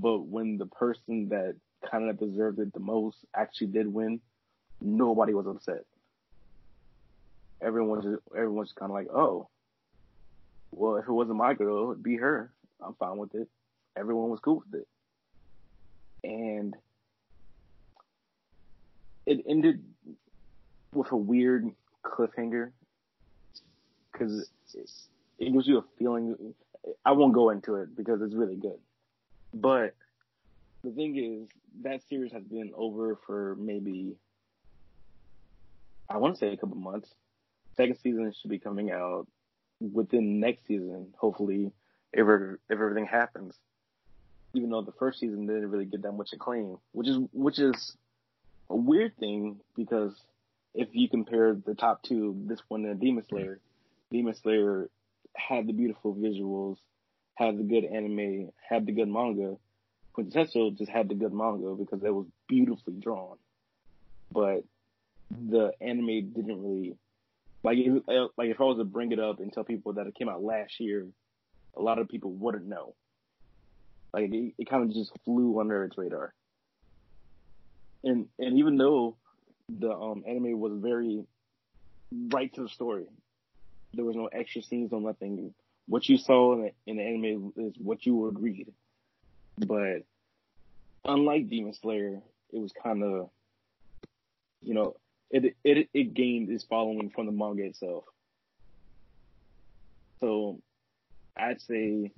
But 0.00 0.20
when 0.20 0.58
the 0.58 0.66
person 0.66 1.28
that 1.30 1.56
kind 1.90 2.10
of 2.10 2.18
deserved 2.18 2.58
it 2.58 2.72
the 2.72 2.80
most 2.80 3.18
actually 3.34 3.68
did 3.68 3.92
win, 3.92 4.20
nobody 4.80 5.34
was 5.34 5.46
upset. 5.46 5.84
Everyone's 7.60 8.04
just 8.04 8.22
everyone's 8.36 8.72
kind 8.72 8.90
of 8.90 8.94
like, 8.94 9.08
oh, 9.14 9.48
well, 10.72 10.96
if 10.96 11.06
it 11.06 11.12
wasn't 11.12 11.38
my 11.38 11.54
girl, 11.54 11.92
it'd 11.92 12.02
be 12.02 12.16
her. 12.16 12.52
I'm 12.84 12.94
fine 12.94 13.16
with 13.16 13.34
it. 13.34 13.48
Everyone 13.96 14.30
was 14.30 14.40
cool 14.40 14.62
with 14.66 14.80
it, 14.80 14.88
and 16.24 16.74
it 19.24 19.44
ended 19.48 19.84
with 20.92 21.12
a 21.12 21.16
weird 21.16 21.70
cliffhanger 22.04 22.72
because 24.14 24.48
it, 24.74 25.52
gives 25.52 25.66
you 25.66 25.78
a 25.78 25.84
feeling. 25.98 26.54
I 27.04 27.12
won't 27.12 27.34
go 27.34 27.50
into 27.50 27.76
it 27.76 27.96
because 27.96 28.22
it's 28.22 28.34
really 28.34 28.56
good, 28.56 28.78
but 29.52 29.94
the 30.82 30.90
thing 30.90 31.16
is 31.16 31.48
that 31.82 32.00
series 32.08 32.32
has 32.32 32.44
been 32.44 32.72
over 32.76 33.18
for 33.26 33.56
maybe 33.58 34.16
I 36.08 36.18
want 36.18 36.34
to 36.34 36.38
say 36.38 36.52
a 36.52 36.56
couple 36.56 36.76
months. 36.76 37.12
Second 37.76 37.98
season 38.02 38.32
should 38.32 38.50
be 38.50 38.58
coming 38.58 38.92
out 38.92 39.26
within 39.80 40.40
next 40.40 40.66
season, 40.66 41.12
hopefully, 41.18 41.72
if 42.12 42.26
er, 42.26 42.60
if 42.68 42.78
everything 42.78 43.06
happens. 43.06 43.58
Even 44.54 44.70
though 44.70 44.82
the 44.82 44.92
first 44.92 45.18
season 45.18 45.46
didn't 45.46 45.70
really 45.70 45.86
get 45.86 46.02
that 46.02 46.12
much 46.12 46.32
acclaim, 46.32 46.76
which 46.92 47.08
is 47.08 47.18
which 47.32 47.58
is 47.58 47.96
a 48.70 48.76
weird 48.76 49.16
thing 49.16 49.58
because 49.74 50.14
if 50.74 50.88
you 50.92 51.08
compare 51.08 51.54
the 51.54 51.74
top 51.74 52.02
two, 52.02 52.36
this 52.46 52.60
one 52.68 52.84
and 52.84 53.00
Demon 53.00 53.24
Slayer, 53.28 53.60
Demon 54.10 54.34
Slayer 54.34 54.90
had 55.36 55.66
the 55.66 55.72
beautiful 55.72 56.14
visuals, 56.14 56.76
had 57.34 57.58
the 57.58 57.64
good 57.64 57.84
anime, 57.84 58.50
had 58.68 58.86
the 58.86 58.92
good 58.92 59.08
manga. 59.08 59.56
Quintessential 60.12 60.70
just 60.70 60.90
had 60.90 61.08
the 61.08 61.14
good 61.14 61.32
manga 61.32 61.74
because 61.74 62.02
it 62.04 62.14
was 62.14 62.26
beautifully 62.48 62.94
drawn, 62.94 63.36
but 64.30 64.62
the 65.30 65.72
anime 65.80 66.32
didn't 66.32 66.62
really 66.62 66.96
like. 67.64 67.78
like 68.36 68.50
if 68.50 68.60
I 68.60 68.64
was 68.64 68.78
to 68.78 68.84
bring 68.84 69.10
it 69.10 69.18
up 69.18 69.40
and 69.40 69.52
tell 69.52 69.64
people 69.64 69.94
that 69.94 70.06
it 70.06 70.14
came 70.14 70.28
out 70.28 70.42
last 70.42 70.78
year, 70.78 71.06
a 71.76 71.82
lot 71.82 71.98
of 71.98 72.08
people 72.08 72.30
wouldn't 72.32 72.66
know. 72.66 72.94
Like 74.12 74.32
it, 74.32 74.54
it 74.58 74.70
kind 74.70 74.84
of 74.84 74.94
just 74.94 75.12
flew 75.24 75.58
under 75.60 75.84
its 75.84 75.98
radar. 75.98 76.32
And 78.04 78.26
and 78.38 78.58
even 78.58 78.76
though 78.76 79.16
the 79.68 79.90
um, 79.90 80.22
anime 80.26 80.60
was 80.60 80.72
very 80.76 81.24
right 82.12 82.52
to 82.54 82.62
the 82.62 82.68
story, 82.68 83.06
there 83.96 84.04
was 84.04 84.16
no 84.16 84.26
extra 84.26 84.62
scenes, 84.62 84.92
no 84.92 84.98
nothing. 84.98 85.54
What 85.86 86.08
you 86.08 86.16
saw 86.16 86.54
in 86.54 86.62
the, 86.62 86.72
in 86.86 86.96
the 86.96 87.02
anime 87.02 87.52
is 87.56 87.74
what 87.78 88.06
you 88.06 88.30
read. 88.30 88.72
But 89.58 90.04
unlike 91.04 91.48
Demon 91.48 91.74
Slayer, 91.74 92.20
it 92.52 92.58
was 92.58 92.72
kind 92.82 93.02
of, 93.02 93.30
you 94.62 94.74
know, 94.74 94.96
it 95.30 95.56
it 95.64 95.88
it 95.92 96.14
gained 96.14 96.50
its 96.50 96.64
following 96.64 97.10
from 97.10 97.26
the 97.26 97.32
manga 97.32 97.64
itself. 97.64 98.04
So, 100.20 100.60
I'd 101.36 101.60
say, 101.60 102.10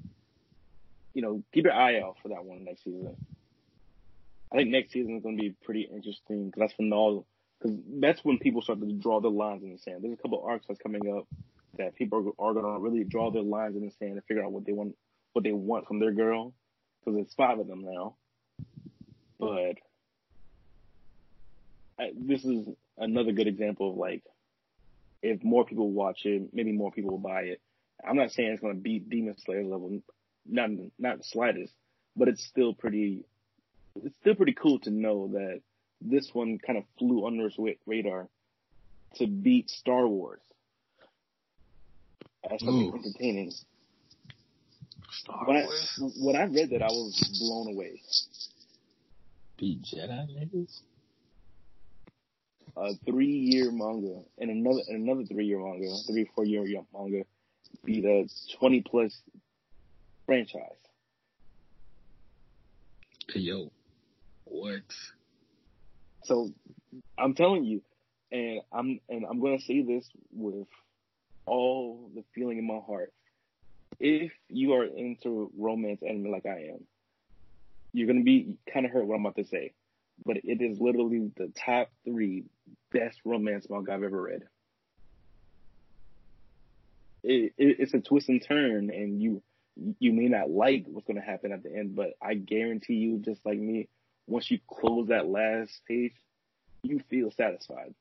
you 1.15 1.23
know, 1.23 1.43
keep 1.53 1.65
your 1.65 1.73
eye 1.73 2.01
out 2.01 2.17
for 2.23 2.29
that 2.29 2.45
one 2.45 2.65
next 2.65 2.85
season. 2.85 3.17
I 4.53 4.57
think 4.57 4.71
next 4.71 4.93
season 4.93 5.17
is 5.17 5.23
going 5.23 5.37
to 5.37 5.43
be 5.43 5.55
pretty 5.65 5.83
interesting 5.83 6.47
because 6.47 6.61
that's 6.61 6.79
when 6.79 6.93
all 6.93 7.27
because 7.59 7.77
that's 8.01 8.25
when 8.25 8.39
people 8.39 8.63
start 8.63 8.81
to 8.81 8.93
draw 8.93 9.21
the 9.21 9.31
lines 9.31 9.63
in 9.63 9.73
the 9.73 9.79
sand. 9.79 10.05
There's 10.05 10.15
a 10.15 10.23
couple 10.23 10.45
arcs 10.47 10.67
that's 10.69 10.81
coming 10.81 11.17
up 11.17 11.27
that 11.79 11.97
people 11.97 12.35
are, 12.39 12.55
to 12.55 12.61
really 12.81 13.05
draw 13.05 13.31
their 13.31 13.43
lines 13.43 13.77
in 13.77 13.85
the 13.85 13.91
sand 13.99 14.13
and 14.13 14.25
figure 14.25 14.45
out 14.45 14.53
what 14.53 14.65
they 14.65 14.73
want, 14.73 14.97
what 15.33 15.45
they 15.45 15.53
want 15.53 15.87
from 15.87 15.99
their 15.99 16.13
girl. 16.13 16.53
Because 17.05 17.21
it's 17.21 17.35
five 17.35 17.59
of 17.59 17.69
them 17.69 17.85
now. 17.85 18.17
But 19.39 19.77
I, 21.99 22.11
this 22.15 22.45
is 22.45 22.69
another 22.99 23.33
good 23.33 23.47
example 23.47 23.91
of 23.91 23.97
like, 23.97 24.23
if 25.23 25.43
more 25.43 25.65
people 25.65 25.91
watch 25.91 26.25
it, 26.25 26.51
maybe 26.53 26.73
more 26.73 26.91
people 26.91 27.13
will 27.13 27.19
buy 27.19 27.43
it. 27.43 27.61
I'm 28.07 28.17
not 28.17 28.33
saying 28.33 28.53
it's 28.53 28.63
to 28.63 28.75
beat 28.75 29.09
Demon 29.09 29.37
Slayer 29.39 29.65
level, 29.65 30.01
not 30.47 30.71
not 30.99 31.19
the 31.19 31.25
slightest, 31.25 31.73
but 32.15 32.29
it's 32.29 32.45
still 32.45 32.75
pretty. 32.75 33.25
It's 34.05 34.17
still 34.17 34.35
pretty 34.35 34.53
cool 34.53 34.79
to 34.81 34.91
know 34.91 35.29
that 35.29 35.63
this 36.03 36.35
one 36.35 36.59
kind 36.59 36.79
of 36.79 36.85
flew 36.99 37.27
under 37.27 37.47
its 37.47 37.59
radar 37.87 38.29
to 39.15 39.27
beat 39.27 39.71
Star 39.71 40.07
Wars 40.07 40.41
as 42.51 42.61
something 42.61 42.89
Ooh. 42.89 42.99
entertaining. 42.99 43.53
Star 45.11 45.45
when 45.47 45.57
Wars. 45.57 45.99
I, 45.99 46.03
when 46.25 46.37
I 46.37 46.45
read 46.45 46.71
that, 46.71 46.83
I 46.83 46.89
was 46.89 47.39
blown 47.41 47.75
away. 47.75 48.01
Beat 49.59 49.83
Jedi 49.83 50.29
niggas. 50.37 50.81
A 52.77 52.95
three-year 53.07 53.73
manga 53.73 54.21
and 54.39 54.51
another 54.51 54.81
and 54.89 55.03
another 55.03 55.25
three-year 55.25 55.59
manga, 55.59 55.97
three 56.07 56.29
four-year 56.35 56.83
manga, 56.93 57.25
beat 57.85 58.05
a 58.05 58.29
twenty-plus 58.59 59.19
franchise. 60.27 60.61
Hey, 63.33 63.41
yo, 63.41 63.71
what? 64.45 64.83
So 66.25 66.51
I'm 67.17 67.35
telling 67.35 67.65
you, 67.65 67.81
and 68.31 68.61
I'm 68.71 69.01
and 69.09 69.25
I'm 69.25 69.41
gonna 69.41 69.61
say 69.61 69.81
this 69.81 70.07
with 70.31 70.67
all 71.47 72.11
the 72.15 72.25
feeling 72.35 72.59
in 72.59 72.67
my 72.67 72.81
heart. 72.87 73.13
If 73.99 74.33
you 74.49 74.75
are 74.75 74.85
into 74.85 75.51
romance 75.57 76.03
anime 76.07 76.31
like 76.31 76.47
I 76.47 76.73
am, 76.75 76.85
you're 77.93 78.07
gonna 78.07 78.23
be 78.23 78.57
kind 78.73 78.85
of 78.85 78.93
hurt 78.93 79.07
what 79.07 79.15
I'm 79.15 79.25
about 79.25 79.37
to 79.37 79.45
say, 79.45 79.73
but 80.25 80.37
it 80.45 80.61
is 80.61 80.81
literally 80.81 81.31
the 81.37 81.53
top 81.57 81.91
three 82.05 82.45
best 82.93 83.21
romance 83.25 83.69
manga 83.71 83.93
I've 83.93 84.03
ever 84.03 84.21
read. 84.21 84.43
It, 87.23 87.55
it, 87.57 87.77
it's 87.81 87.95
a 87.95 88.01
twist 88.01 88.29
and 88.29 88.43
turn, 88.43 88.91
and 88.91 89.21
you 89.21 89.43
you 89.99 90.13
may 90.13 90.29
not 90.29 90.51
like 90.51 90.85
what's 90.87 91.07
going 91.07 91.21
to 91.21 91.27
happen 91.27 91.53
at 91.53 91.63
the 91.63 91.75
end, 91.75 91.95
but 91.95 92.15
I 92.23 92.35
guarantee 92.35 92.95
you, 92.95 93.19
just 93.19 93.45
like 93.45 93.59
me, 93.59 93.89
once 94.27 94.51
you 94.51 94.59
close 94.69 95.09
that 95.09 95.27
last 95.27 95.83
page, 95.87 96.15
you 96.83 97.01
feel 97.11 97.31
satisfied. 97.31 97.95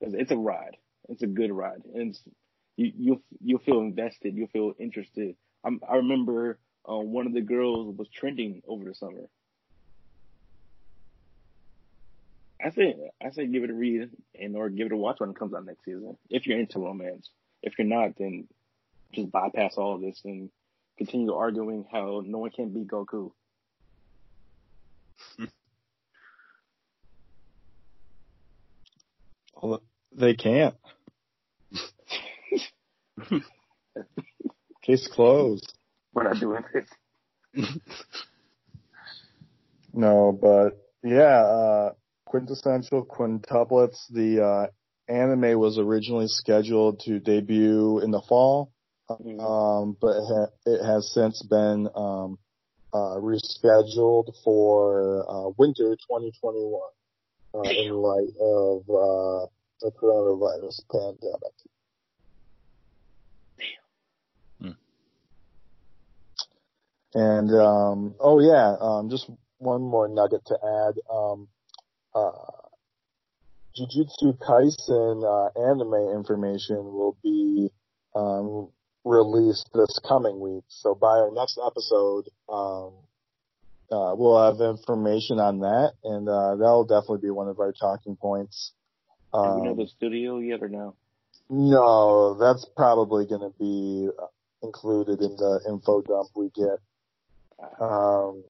It's 0.00 0.30
a 0.30 0.36
ride. 0.36 0.76
It's 1.08 1.22
a 1.22 1.26
good 1.26 1.52
ride, 1.52 1.82
and 1.94 2.18
you 2.76 2.92
you'll 2.96 3.22
you'll 3.42 3.58
feel 3.60 3.80
invested. 3.80 4.34
You'll 4.34 4.48
feel 4.48 4.72
interested. 4.78 5.36
I'm, 5.64 5.80
i 5.88 5.96
remember 5.96 6.58
uh, 6.88 6.96
one 6.96 7.26
of 7.26 7.32
the 7.32 7.40
girls 7.40 7.96
was 7.96 8.08
trending 8.08 8.62
over 8.66 8.84
the 8.84 8.94
summer. 8.94 9.28
I 12.64 12.70
say 12.70 12.94
I 13.22 13.30
say 13.30 13.46
give 13.46 13.64
it 13.64 13.70
a 13.70 13.74
read 13.74 14.10
and 14.40 14.56
or 14.56 14.68
give 14.70 14.86
it 14.86 14.92
a 14.92 14.96
watch 14.96 15.20
when 15.20 15.30
it 15.30 15.36
comes 15.36 15.54
out 15.54 15.66
next 15.66 15.84
season. 15.84 16.16
If 16.30 16.46
you're 16.46 16.58
into 16.58 16.78
romance, 16.78 17.28
if 17.62 17.78
you're 17.78 17.86
not, 17.86 18.16
then 18.18 18.48
just 19.12 19.30
bypass 19.30 19.74
all 19.76 19.94
of 19.96 20.00
this 20.00 20.20
and 20.24 20.50
continue 20.98 21.34
arguing 21.34 21.84
how 21.90 22.22
no 22.24 22.38
one 22.38 22.50
can 22.50 22.70
beat 22.70 22.88
Goku. 22.88 23.32
well, 29.62 29.82
they 30.12 30.34
can't. 30.34 30.74
Case 34.82 35.08
closed. 35.12 35.72
We're 36.12 36.24
not 36.24 36.40
doing 36.40 36.62
this. 36.72 36.86
no, 39.92 40.38
but 40.40 40.70
yeah, 41.02 41.42
uh, 41.42 41.92
quintessential 42.26 43.04
quintuplets. 43.06 43.98
The 44.10 44.44
uh, 44.44 44.66
anime 45.12 45.58
was 45.58 45.78
originally 45.78 46.26
scheduled 46.28 47.00
to 47.00 47.20
debut 47.20 48.00
in 48.00 48.10
the 48.10 48.22
fall, 48.28 48.72
mm-hmm. 49.08 49.40
um, 49.40 49.96
but 50.00 50.16
it, 50.16 50.24
ha- 50.26 50.52
it, 50.66 50.84
has 50.84 51.12
since 51.12 51.42
been 51.42 51.88
um, 51.94 52.38
uh, 52.92 53.16
rescheduled 53.18 54.34
for 54.42 55.24
uh, 55.28 55.50
winter 55.58 55.96
2021 55.96 56.80
uh, 57.54 57.60
in 57.70 57.92
light 57.92 58.32
of 58.40 58.80
uh, 58.88 59.46
the 59.80 59.90
coronavirus 60.00 60.80
pandemic. 60.90 61.54
And 67.14 67.50
um, 67.54 68.14
oh 68.18 68.40
yeah, 68.40 68.76
um, 68.80 69.08
just 69.08 69.30
one 69.58 69.82
more 69.82 70.08
nugget 70.08 70.44
to 70.46 70.54
add. 70.54 70.94
Um, 71.10 71.48
uh, 72.14 72.30
Jujutsu 73.76 74.36
Kaisen 74.38 75.24
uh, 75.24 75.70
anime 75.70 76.16
information 76.16 76.76
will 76.76 77.16
be 77.22 77.70
um, 78.14 78.68
released 79.04 79.68
this 79.74 80.00
coming 80.06 80.40
week. 80.40 80.64
So 80.68 80.94
by 80.94 81.18
our 81.18 81.30
next 81.32 81.58
episode, 81.64 82.28
um, 82.48 82.92
uh, 83.90 84.14
we'll 84.16 84.44
have 84.44 84.60
information 84.60 85.38
on 85.38 85.60
that, 85.60 85.92
and 86.02 86.28
uh, 86.28 86.56
that'll 86.56 86.84
definitely 86.84 87.26
be 87.26 87.30
one 87.30 87.48
of 87.48 87.60
our 87.60 87.72
talking 87.72 88.16
points. 88.16 88.72
Um, 89.32 89.56
Do 89.56 89.60
we 89.60 89.68
know 89.68 89.74
the 89.74 89.88
studio 89.88 90.38
yet 90.38 90.62
or 90.62 90.68
no? 90.68 90.94
No, 91.50 92.34
that's 92.34 92.64
probably 92.76 93.26
going 93.26 93.42
to 93.42 93.52
be 93.58 94.08
included 94.62 95.20
in 95.20 95.36
the 95.36 95.60
info 95.68 96.00
dump 96.00 96.30
we 96.34 96.50
get. 96.54 96.78
Um, 97.80 98.44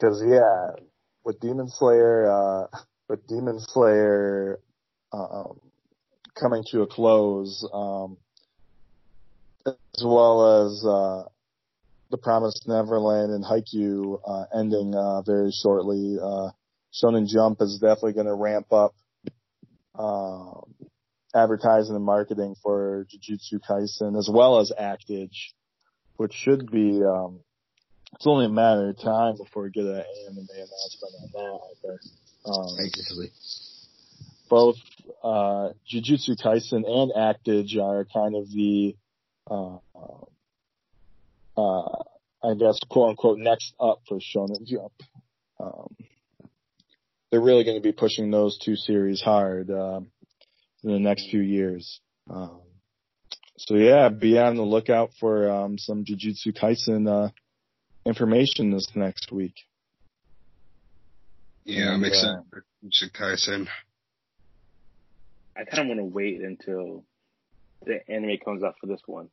cause 0.00 0.22
yeah, 0.26 0.70
with 1.24 1.40
Demon 1.40 1.68
Slayer, 1.68 2.30
uh, 2.30 2.66
with 3.08 3.26
Demon 3.26 3.58
Slayer, 3.60 4.60
um, 5.12 5.60
coming 6.38 6.64
to 6.70 6.82
a 6.82 6.86
close, 6.86 7.68
um, 7.72 8.16
as 9.66 10.04
well 10.04 10.66
as, 10.66 10.84
uh, 10.84 11.28
the 12.10 12.18
Promised 12.18 12.68
Neverland 12.68 13.32
and 13.32 13.44
Haikyuu, 13.44 14.20
uh, 14.24 14.44
ending, 14.56 14.94
uh, 14.94 15.22
very 15.22 15.50
shortly, 15.50 16.18
uh, 16.22 16.50
Shonen 16.92 17.26
Jump 17.26 17.60
is 17.60 17.78
definitely 17.80 18.12
going 18.12 18.26
to 18.26 18.34
ramp 18.34 18.72
up, 18.72 18.94
um, 19.98 20.74
advertising 21.34 21.96
and 21.96 22.04
marketing 22.04 22.54
for 22.62 23.06
Jujutsu 23.06 23.60
Kaisen 23.68 24.16
as 24.16 24.28
well 24.32 24.60
as 24.60 24.72
Act-Age, 24.78 25.54
which 26.16 26.32
should 26.32 26.70
be, 26.70 27.02
um, 27.02 27.40
it's 28.14 28.26
only 28.26 28.46
a 28.46 28.48
matter 28.48 28.88
of 28.90 28.98
time 28.98 29.36
before 29.36 29.64
we 29.64 29.70
get 29.70 29.84
an 29.84 30.02
anime 30.26 30.46
announcement 30.50 31.14
on 31.22 31.28
that. 31.32 31.60
I 31.62 31.74
think. 31.82 32.00
Um, 32.46 32.76
Basically. 32.78 33.30
both 34.48 34.76
uh, 35.24 35.70
Jujutsu 35.92 36.40
Kaisen 36.40 36.88
and 36.88 37.12
Act-Age 37.16 37.76
are 37.76 38.04
kind 38.04 38.36
of 38.36 38.48
the, 38.50 38.94
uh, 39.50 39.78
uh, 41.56 42.02
I 42.44 42.54
guess, 42.56 42.78
quote 42.88 43.10
unquote, 43.10 43.38
next 43.38 43.74
up 43.80 44.02
for 44.08 44.18
Shonen 44.18 44.64
Jump. 44.64 44.92
Um, 45.58 45.96
they're 47.30 47.40
really 47.40 47.64
going 47.64 47.76
to 47.76 47.82
be 47.82 47.92
pushing 47.92 48.30
those 48.30 48.58
two 48.58 48.76
series 48.76 49.20
hard 49.20 49.70
um, 49.70 50.12
in 50.84 50.92
the 50.92 51.00
next 51.00 51.28
few 51.28 51.40
years. 51.40 52.00
Um, 52.30 52.60
so 53.58 53.74
yeah, 53.74 54.08
be 54.10 54.38
on 54.38 54.56
the 54.56 54.62
lookout 54.62 55.10
for 55.18 55.50
um, 55.50 55.78
some 55.78 56.04
Jujutsu 56.04 56.56
Kaisen 56.56 57.08
uh, 57.08 57.30
information 58.06 58.70
this 58.70 58.88
next 58.94 59.32
week. 59.32 59.54
Yeah, 61.64 61.90
I'm 61.90 62.04
uh, 62.04 62.06
excited 62.06 62.42
for 62.48 62.64
Jujutsu 62.84 63.10
Kaisen. 63.12 63.66
I 65.56 65.64
kind 65.64 65.82
of 65.82 65.88
want 65.88 66.00
to 66.00 66.04
wait 66.04 66.40
until 66.40 67.04
the 67.84 67.98
anime 68.08 68.36
comes 68.44 68.62
out 68.62 68.76
for 68.80 68.86
this 68.86 69.00
one. 69.06 69.28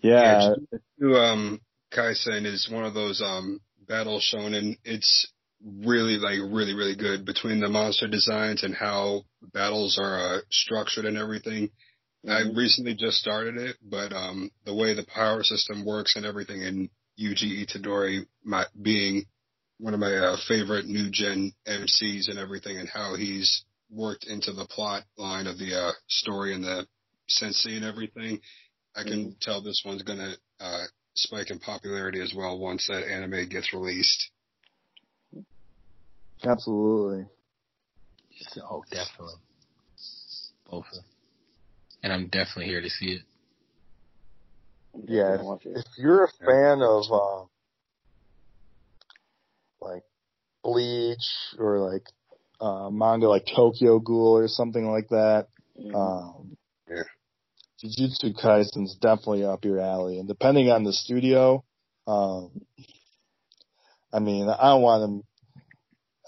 Yeah, 0.00 0.54
Jujutsu, 1.00 1.14
um, 1.16 1.60
Kaisen 1.92 2.44
is 2.44 2.68
one 2.70 2.84
of 2.84 2.94
those 2.94 3.22
um 3.22 3.60
battle 3.86 4.20
shonen. 4.20 4.76
It's 4.84 5.32
really 5.64 6.18
like 6.18 6.38
really 6.52 6.74
really 6.74 6.96
good 6.96 7.24
between 7.24 7.60
the 7.60 7.68
monster 7.68 8.08
designs 8.08 8.62
and 8.62 8.74
how 8.74 9.22
battles 9.52 9.98
are 10.00 10.18
uh, 10.18 10.38
structured 10.50 11.04
and 11.04 11.16
everything. 11.16 11.70
I 12.28 12.42
recently 12.54 12.94
just 12.94 13.18
started 13.18 13.56
it, 13.56 13.76
but 13.82 14.12
um 14.12 14.50
the 14.64 14.74
way 14.74 14.94
the 14.94 15.06
power 15.06 15.42
system 15.42 15.84
works 15.84 16.16
and 16.16 16.26
everything, 16.26 16.62
and 16.62 16.88
Yuji 17.18 17.66
Itadori 17.66 18.26
my, 18.44 18.64
being 18.80 19.26
one 19.78 19.94
of 19.94 20.00
my 20.00 20.14
uh, 20.14 20.36
favorite 20.48 20.86
new 20.86 21.10
gen 21.10 21.52
MCs 21.66 22.28
and 22.28 22.38
everything, 22.38 22.78
and 22.78 22.88
how 22.88 23.14
he's 23.14 23.64
worked 23.90 24.26
into 24.26 24.52
the 24.52 24.66
plot 24.66 25.04
line 25.16 25.46
of 25.46 25.58
the 25.58 25.74
uh, 25.74 25.92
story 26.08 26.54
and 26.54 26.64
the 26.64 26.86
sensei 27.28 27.76
and 27.76 27.84
everything. 27.84 28.40
I 28.94 29.02
can 29.02 29.36
tell 29.40 29.60
this 29.62 29.82
one's 29.84 30.02
gonna 30.02 30.34
uh, 30.58 30.84
spike 31.14 31.50
in 31.50 31.58
popularity 31.58 32.20
as 32.20 32.34
well 32.34 32.58
once 32.58 32.86
that 32.88 33.06
anime 33.06 33.48
gets 33.48 33.72
released. 33.72 34.30
absolutely. 36.44 37.26
Oh, 38.70 38.84
definitely. 38.90 39.34
Both 40.70 40.86
of 40.88 40.94
them. 40.94 41.04
And 42.06 42.12
I'm 42.12 42.28
definitely 42.28 42.66
here 42.66 42.80
to 42.80 42.88
see 42.88 43.06
it. 43.18 43.22
Yeah, 45.08 45.38
I'll 45.40 45.44
watch 45.44 45.66
it. 45.66 45.76
if 45.76 45.84
you're 45.98 46.22
a 46.22 46.28
fan 46.38 46.80
of 46.80 47.02
uh, 47.10 47.46
like 49.80 50.04
Bleach 50.62 51.18
or 51.58 51.80
like 51.80 52.04
uh, 52.60 52.90
manga 52.90 53.26
like 53.26 53.44
Tokyo 53.44 53.98
Ghoul 53.98 54.38
or 54.38 54.46
something 54.46 54.88
like 54.88 55.08
that, 55.08 55.48
Mhm. 55.76 55.94
um, 55.96 56.56
Yeah. 56.88 57.02
Jujutsu 57.82 58.40
Kaisen's 58.40 58.94
definitely 59.00 59.44
up 59.44 59.64
your 59.64 59.80
alley. 59.80 60.20
And 60.20 60.28
depending 60.28 60.70
on 60.70 60.84
the 60.84 60.92
studio, 60.92 61.64
um, 62.06 62.52
I 64.12 64.20
mean, 64.20 64.48
I 64.48 64.68
don't 64.68 64.82
want 64.82 65.24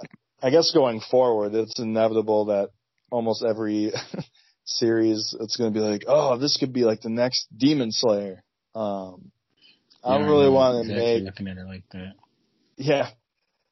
to. 0.02 0.06
I 0.44 0.50
guess 0.50 0.72
going 0.72 0.98
forward, 1.08 1.54
it's 1.54 1.78
inevitable 1.78 2.46
that 2.46 2.70
almost 3.12 3.44
every 3.44 3.92
series, 4.68 5.34
it's 5.40 5.56
going 5.56 5.72
to 5.72 5.78
be 5.78 5.84
like, 5.84 6.04
oh, 6.06 6.36
this 6.38 6.56
could 6.56 6.72
be 6.72 6.84
like 6.84 7.00
the 7.00 7.08
next 7.08 7.46
Demon 7.56 7.90
Slayer. 7.90 8.42
Um, 8.74 9.32
I 10.04 10.16
don't 10.16 10.26
Yeah, 10.26 10.30
really 10.30 10.50
want 10.50 10.86
to 10.86 10.92
exactly 10.92 11.20
make 11.20 11.24
looking 11.24 11.48
at 11.48 11.56
it 11.56 11.66
like 11.66 11.84
that. 11.90 12.12
yeah, 12.76 13.10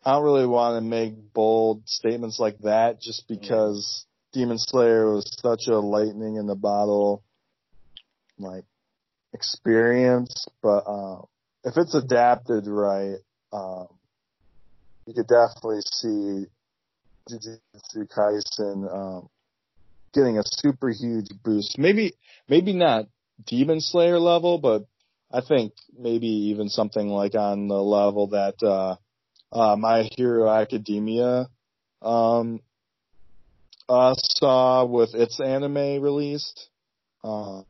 I 0.05 0.13
don't 0.13 0.25
really 0.25 0.47
want 0.47 0.77
to 0.83 0.89
make 0.89 1.33
bold 1.33 1.83
statements 1.87 2.39
like 2.39 2.59
that 2.61 3.01
just 3.01 3.29
because 3.29 4.07
Demon 4.33 4.59
Slayer 4.59 5.13
was 5.13 5.25
such 5.41 5.69
a 5.69 5.79
lightning 5.79 6.37
in 6.37 6.47
the 6.47 6.55
bottle, 6.57 7.23
like 8.39 8.65
experience. 9.33 10.47
But 10.63 10.85
uh, 10.87 11.23
if 11.65 11.77
it's 11.77 11.95
adapted 11.95 12.67
right, 12.67 13.17
um, 13.53 13.89
you 15.07 15.15
could 15.15 15.29
definitely 15.29 15.81
see 15.83 16.47
Jujutsu 17.31 18.09
Kaisen 18.09 18.93
um, 18.93 19.29
getting 20.17 20.39
a 20.39 20.43
super 20.45 20.89
huge 20.89 21.29
boost. 21.45 21.79
Maybe, 21.79 22.15
maybe 22.49 22.73
not 22.73 23.07
Demon 23.47 23.81
Slayer 23.81 24.19
level, 24.19 24.59
but 24.59 24.87
I 25.31 25.43
think 25.47 25.75
maybe 25.97 26.27
even 26.27 26.69
something 26.69 27.09
like 27.09 27.35
on 27.35 27.69
the 27.69 27.81
level 27.81 28.29
that 28.29 28.55
uh, 28.63 28.97
uh, 29.53 29.77
My 29.77 30.09
Hero 30.17 30.49
Academia 30.49 31.47
um, 32.03 32.61
uh, 33.89 34.15
saw 34.17 34.85
with 34.85 35.15
its 35.15 35.41
anime 35.41 36.03
released. 36.03 36.69
Uh, 37.23 37.63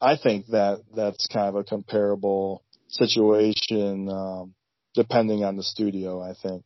I 0.00 0.16
think 0.16 0.46
that 0.48 0.82
that's 0.94 1.26
kind 1.32 1.48
of 1.48 1.54
a 1.54 1.64
comparable 1.64 2.64
situation, 2.88 4.08
um, 4.08 4.54
depending 4.94 5.44
on 5.44 5.56
the 5.56 5.62
studio. 5.62 6.20
I 6.20 6.34
think. 6.34 6.64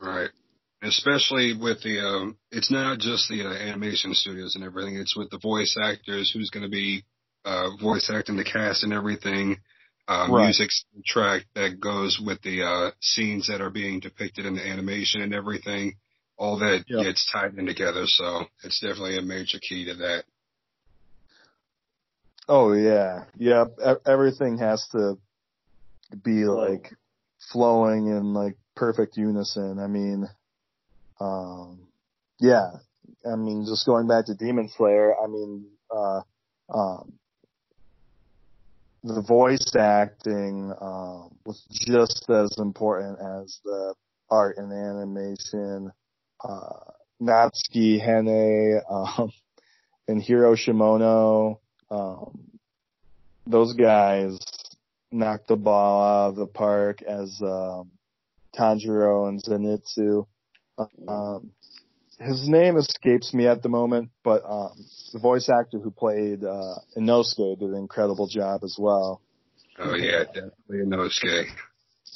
Right. 0.00 0.30
Especially 0.82 1.54
with 1.56 1.80
the, 1.82 2.00
um, 2.00 2.36
it's 2.50 2.70
not 2.70 2.98
just 2.98 3.28
the 3.28 3.42
uh, 3.44 3.52
animation 3.52 4.14
studios 4.14 4.56
and 4.56 4.64
everything. 4.64 4.96
It's 4.96 5.16
with 5.16 5.30
the 5.30 5.38
voice 5.38 5.76
actors 5.80 6.30
who's 6.32 6.50
going 6.50 6.64
to 6.64 6.70
be 6.70 7.04
uh, 7.44 7.76
voice 7.80 8.10
acting 8.12 8.36
the 8.36 8.44
cast 8.44 8.82
and 8.82 8.92
everything. 8.92 9.58
Uh, 10.08 10.26
Right. 10.28 10.46
Music 10.46 10.70
track 11.06 11.42
that 11.54 11.78
goes 11.80 12.20
with 12.24 12.42
the 12.42 12.62
uh, 12.64 12.90
scenes 13.00 13.46
that 13.46 13.60
are 13.60 13.70
being 13.70 14.00
depicted 14.00 14.44
in 14.44 14.54
the 14.56 14.66
animation 14.66 15.22
and 15.22 15.32
everything. 15.32 15.94
All 16.36 16.58
that 16.58 16.84
Yep. 16.88 17.04
gets 17.04 17.30
tied 17.30 17.54
in 17.54 17.66
together. 17.66 18.02
So 18.06 18.46
it's 18.64 18.80
definitely 18.80 19.18
a 19.18 19.22
major 19.22 19.58
key 19.60 19.84
to 19.84 19.94
that. 19.94 20.24
Oh 22.48 22.72
yeah, 22.72 23.24
yeah. 23.38 23.66
Everything 24.04 24.58
has 24.58 24.84
to 24.92 25.16
be 26.24 26.44
like 26.44 26.92
flowing 27.52 28.08
in 28.08 28.34
like 28.34 28.56
perfect 28.74 29.16
unison. 29.16 29.78
I 29.78 29.86
mean, 29.86 30.28
um, 31.22 31.88
yeah. 32.40 32.70
I 33.30 33.36
mean, 33.36 33.64
just 33.66 33.86
going 33.86 34.08
back 34.08 34.26
to 34.26 34.34
Demon 34.34 34.68
Slayer. 34.68 35.14
I 35.16 35.26
mean, 35.28 35.66
uh, 35.94 36.20
um, 36.72 37.12
the 39.04 39.22
voice 39.22 39.74
acting 39.76 40.72
um, 40.80 41.36
was 41.44 41.64
just 41.70 42.28
as 42.30 42.56
important 42.58 43.18
as 43.20 43.60
the 43.64 43.94
art 44.30 44.56
and 44.58 44.72
animation. 44.72 45.92
Uh, 46.42 46.90
Natsuki 47.20 48.04
Hanae 48.04 48.80
um, 48.90 49.32
and 50.08 50.20
Hiro 50.20 50.54
Shimono. 50.54 51.58
Um, 51.90 52.40
those 53.46 53.74
guys 53.74 54.38
knocked 55.10 55.48
the 55.48 55.56
ball 55.56 56.02
out 56.02 56.28
of 56.30 56.36
the 56.36 56.46
park 56.46 57.02
as 57.02 57.40
um, 57.42 57.90
Tanjiro 58.56 59.28
and 59.28 59.42
Zenitsu. 59.42 60.26
Um, 60.78 61.50
his 62.18 62.48
name 62.48 62.76
escapes 62.76 63.34
me 63.34 63.46
at 63.46 63.62
the 63.62 63.68
moment, 63.68 64.10
but 64.22 64.42
um, 64.44 64.72
the 65.12 65.18
voice 65.18 65.48
actor 65.48 65.78
who 65.78 65.90
played 65.90 66.44
uh, 66.44 66.74
Inosuke 66.96 67.58
did 67.58 67.70
an 67.70 67.76
incredible 67.76 68.28
job 68.28 68.62
as 68.64 68.76
well. 68.78 69.20
Oh 69.78 69.94
yeah, 69.94 70.24
definitely 70.24 70.78
Inosuke. 70.86 71.46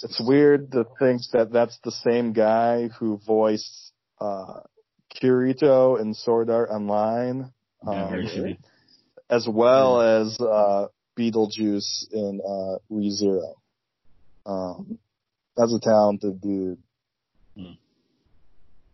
It's 0.03 0.21
weird 0.25 0.73
to 0.73 0.85
think 0.99 1.23
that 1.33 1.51
that's 1.53 1.79
the 1.83 1.91
same 1.91 2.33
guy 2.33 2.89
who 2.89 3.19
voiced 3.27 3.93
uh, 4.21 4.61
Kirito 5.15 6.01
in 6.01 6.15
Sword 6.15 6.51
Art 6.51 6.71
Online. 6.71 7.51
Um, 7.87 8.57
as 9.31 9.47
well 9.49 10.01
as 10.01 10.39
uh, 10.41 10.87
Betelgeuse 11.17 12.09
in 12.13 12.41
uh, 12.41 12.79
ReZero. 12.93 13.55
Um, 14.45 14.99
that's 15.57 15.75
a 15.75 15.81
talented 15.81 16.41
dude. 16.41 16.79
Hmm. 17.57 17.73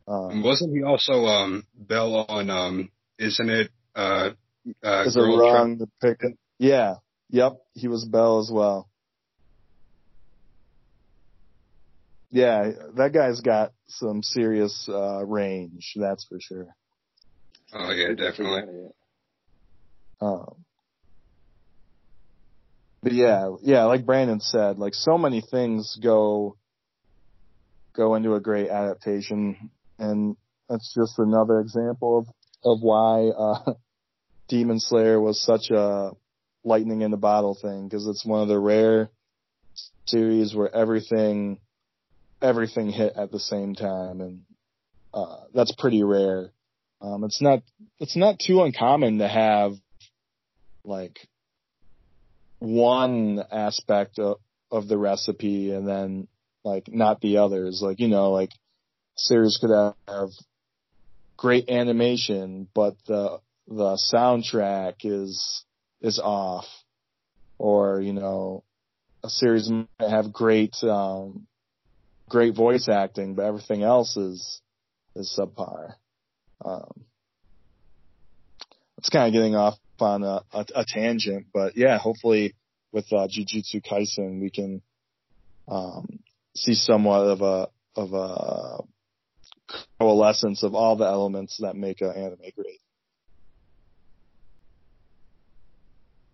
Um, 0.07 0.43
wasn't 0.43 0.75
he 0.75 0.83
also 0.83 1.25
um 1.27 1.67
Bell 1.75 2.27
on 2.29 2.51
um 2.51 2.91
isn't 3.19 3.49
it 3.51 3.71
uh 3.95 4.31
uh, 4.85 5.05
Is 5.07 5.17
it 5.17 5.21
wrong 5.21 5.79
to 5.79 5.89
pick? 6.01 6.21
Yeah. 6.59 6.97
Yep. 7.31 7.57
He 7.75 7.89
was 7.89 8.05
Bell 8.05 8.39
as 8.41 8.51
well. 8.53 8.89
Yeah, 12.31 12.71
that 12.97 13.13
guy's 13.13 13.41
got 13.41 13.73
some 13.89 14.23
serious 14.23 14.89
uh 14.89 15.25
range, 15.25 15.93
that's 15.97 16.25
for 16.25 16.39
sure. 16.41 16.75
Oh 17.75 17.91
yeah, 17.91 18.15
definitely. 18.15 18.89
Um, 20.21 20.65
but 23.03 23.13
yeah, 23.13 23.51
yeah, 23.63 23.85
like 23.85 24.07
Brandon 24.07 24.41
said, 24.41 24.79
like 24.79 24.95
so 24.95 25.19
many 25.19 25.41
things 25.41 25.99
go 26.03 26.57
go 27.95 28.15
into 28.15 28.35
a 28.35 28.41
great 28.41 28.69
adaptation, 28.71 29.71
and 30.03 30.37
that's 30.69 30.93
just 30.95 31.19
another 31.19 31.61
example 31.61 32.19
of 32.19 32.27
of 32.65 32.83
why 32.83 33.29
uh, 33.29 33.73
Demon 34.49 34.81
Slayer 34.81 35.21
was 35.21 35.41
such 35.41 35.71
a 35.71 36.11
lightning 36.65 37.03
in 37.03 37.11
the 37.11 37.17
bottle 37.17 37.57
thing 37.61 37.89
because 37.89 38.07
it's 38.07 38.25
one 38.25 38.43
of 38.43 38.49
the 38.49 38.59
rare 38.59 39.11
series 40.07 40.55
where 40.55 40.75
everything 40.75 41.59
everything 42.41 42.91
hit 42.91 43.15
at 43.17 43.31
the 43.31 43.41
same 43.41 43.75
time, 43.75 44.21
and 44.21 44.43
uh, 45.15 45.37
that's 45.55 45.75
pretty 45.79 46.03
rare. 46.03 46.51
Um, 47.01 47.25
it's 47.25 47.41
not 47.41 47.63
it's 47.99 48.17
not 48.17 48.39
too 48.39 48.63
uncommon 48.63 49.19
to 49.19 49.29
have 49.29 49.73
like 50.85 51.19
one 52.59 53.43
aspect 53.51 54.19
of, 54.19 54.39
of 54.71 54.89
the 54.89 54.99
recipe 54.99 55.73
and 55.73 55.87
then 55.87 56.29
like 56.65 56.89
not 56.89 57.21
the 57.21 57.39
others. 57.39 57.81
Like 57.83 58.01
you 58.01 58.09
know, 58.09 58.31
like 58.31 58.51
series 59.17 59.59
could 59.61 59.71
have, 59.71 60.31
great 61.37 61.69
animation, 61.69 62.69
but 62.75 62.95
the 63.07 63.41
the 63.67 63.99
soundtrack 64.13 64.97
is 65.05 65.65
is 66.01 66.19
off, 66.19 66.67
or 67.59 68.01
you 68.01 68.13
know, 68.13 68.65
a 69.25 69.29
series 69.29 69.69
might 69.71 69.89
have 70.01 70.33
great 70.33 70.75
um, 70.83 71.47
great 72.29 72.55
voice 72.55 72.89
acting, 72.89 73.35
but 73.35 73.45
everything 73.45 73.83
else 73.83 74.17
is 74.17 74.61
is 75.15 75.39
subpar. 75.39 75.95
Um, 76.65 77.05
it's 78.99 79.09
kind 79.09 79.27
of 79.27 79.33
getting 79.33 79.57
off 79.57 79.75
on 80.01 80.23
a, 80.23 80.43
a, 80.53 80.65
a 80.77 80.85
tangent, 80.87 81.47
but 81.53 81.77
yeah, 81.77 81.99
hopefully 81.99 82.55
with 82.93 83.07
uh, 83.13 83.27
Jujutsu 83.27 83.83
Kaisen 83.85 84.41
we 84.41 84.51
can 84.51 84.83
um, 85.69 86.21
see 86.55 86.75
somewhat 86.75 87.23
of 87.23 87.41
a 87.41 87.69
of 87.97 88.13
a 88.13 88.83
coalescence 89.99 90.63
of 90.63 90.75
all 90.75 90.97
the 90.97 91.05
elements 91.05 91.59
that 91.61 91.77
make 91.77 92.01
an 92.01 92.13
anime 92.15 92.39
great. 92.57 92.81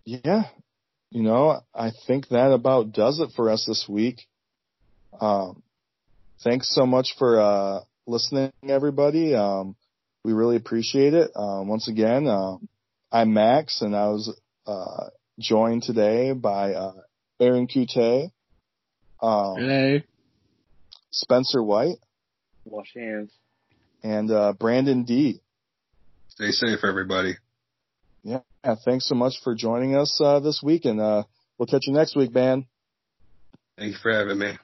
Yeah, 0.04 0.44
you 1.10 1.22
know, 1.22 1.60
I 1.74 1.90
think 2.06 2.28
that 2.28 2.52
about 2.52 2.92
does 2.92 3.20
it 3.20 3.30
for 3.36 3.50
us 3.50 3.64
this 3.66 3.86
week. 3.88 4.26
Um, 5.20 5.62
thanks 6.42 6.74
so 6.74 6.86
much 6.86 7.14
for 7.18 7.40
uh, 7.40 7.80
listening, 8.06 8.52
everybody. 8.66 9.34
Um, 9.34 9.76
we 10.24 10.32
really 10.32 10.56
appreciate 10.56 11.14
it. 11.14 11.30
Um, 11.36 11.68
once 11.68 11.88
again, 11.88 12.26
uh, 12.26 12.56
I'm 13.12 13.32
Max, 13.32 13.80
and 13.80 13.94
I 13.94 14.08
was 14.08 14.38
uh, 14.66 15.08
joined 15.38 15.82
today 15.82 16.32
by 16.32 16.72
uh, 16.74 16.92
Aaron 17.40 17.66
Kute, 17.66 18.30
um, 19.22 19.56
Hey. 19.56 20.04
Spencer 21.10 21.62
White, 21.62 21.96
Wash 22.70 22.92
hands. 22.94 23.32
and 24.02 24.30
uh, 24.30 24.52
Brandon 24.52 25.04
D. 25.04 25.40
Stay 26.28 26.50
safe, 26.50 26.80
everybody. 26.84 27.36
Yeah, 28.22 28.40
thanks 28.84 29.08
so 29.08 29.14
much 29.14 29.34
for 29.42 29.54
joining 29.54 29.96
us 29.96 30.20
uh, 30.22 30.40
this 30.40 30.60
week, 30.62 30.84
and 30.84 31.00
uh, 31.00 31.24
we'll 31.56 31.66
catch 31.66 31.86
you 31.86 31.92
next 31.92 32.16
week, 32.16 32.32
man. 32.32 32.66
Thank 33.76 33.92
you 33.92 33.98
for 34.02 34.12
having 34.12 34.38
me. 34.38 34.58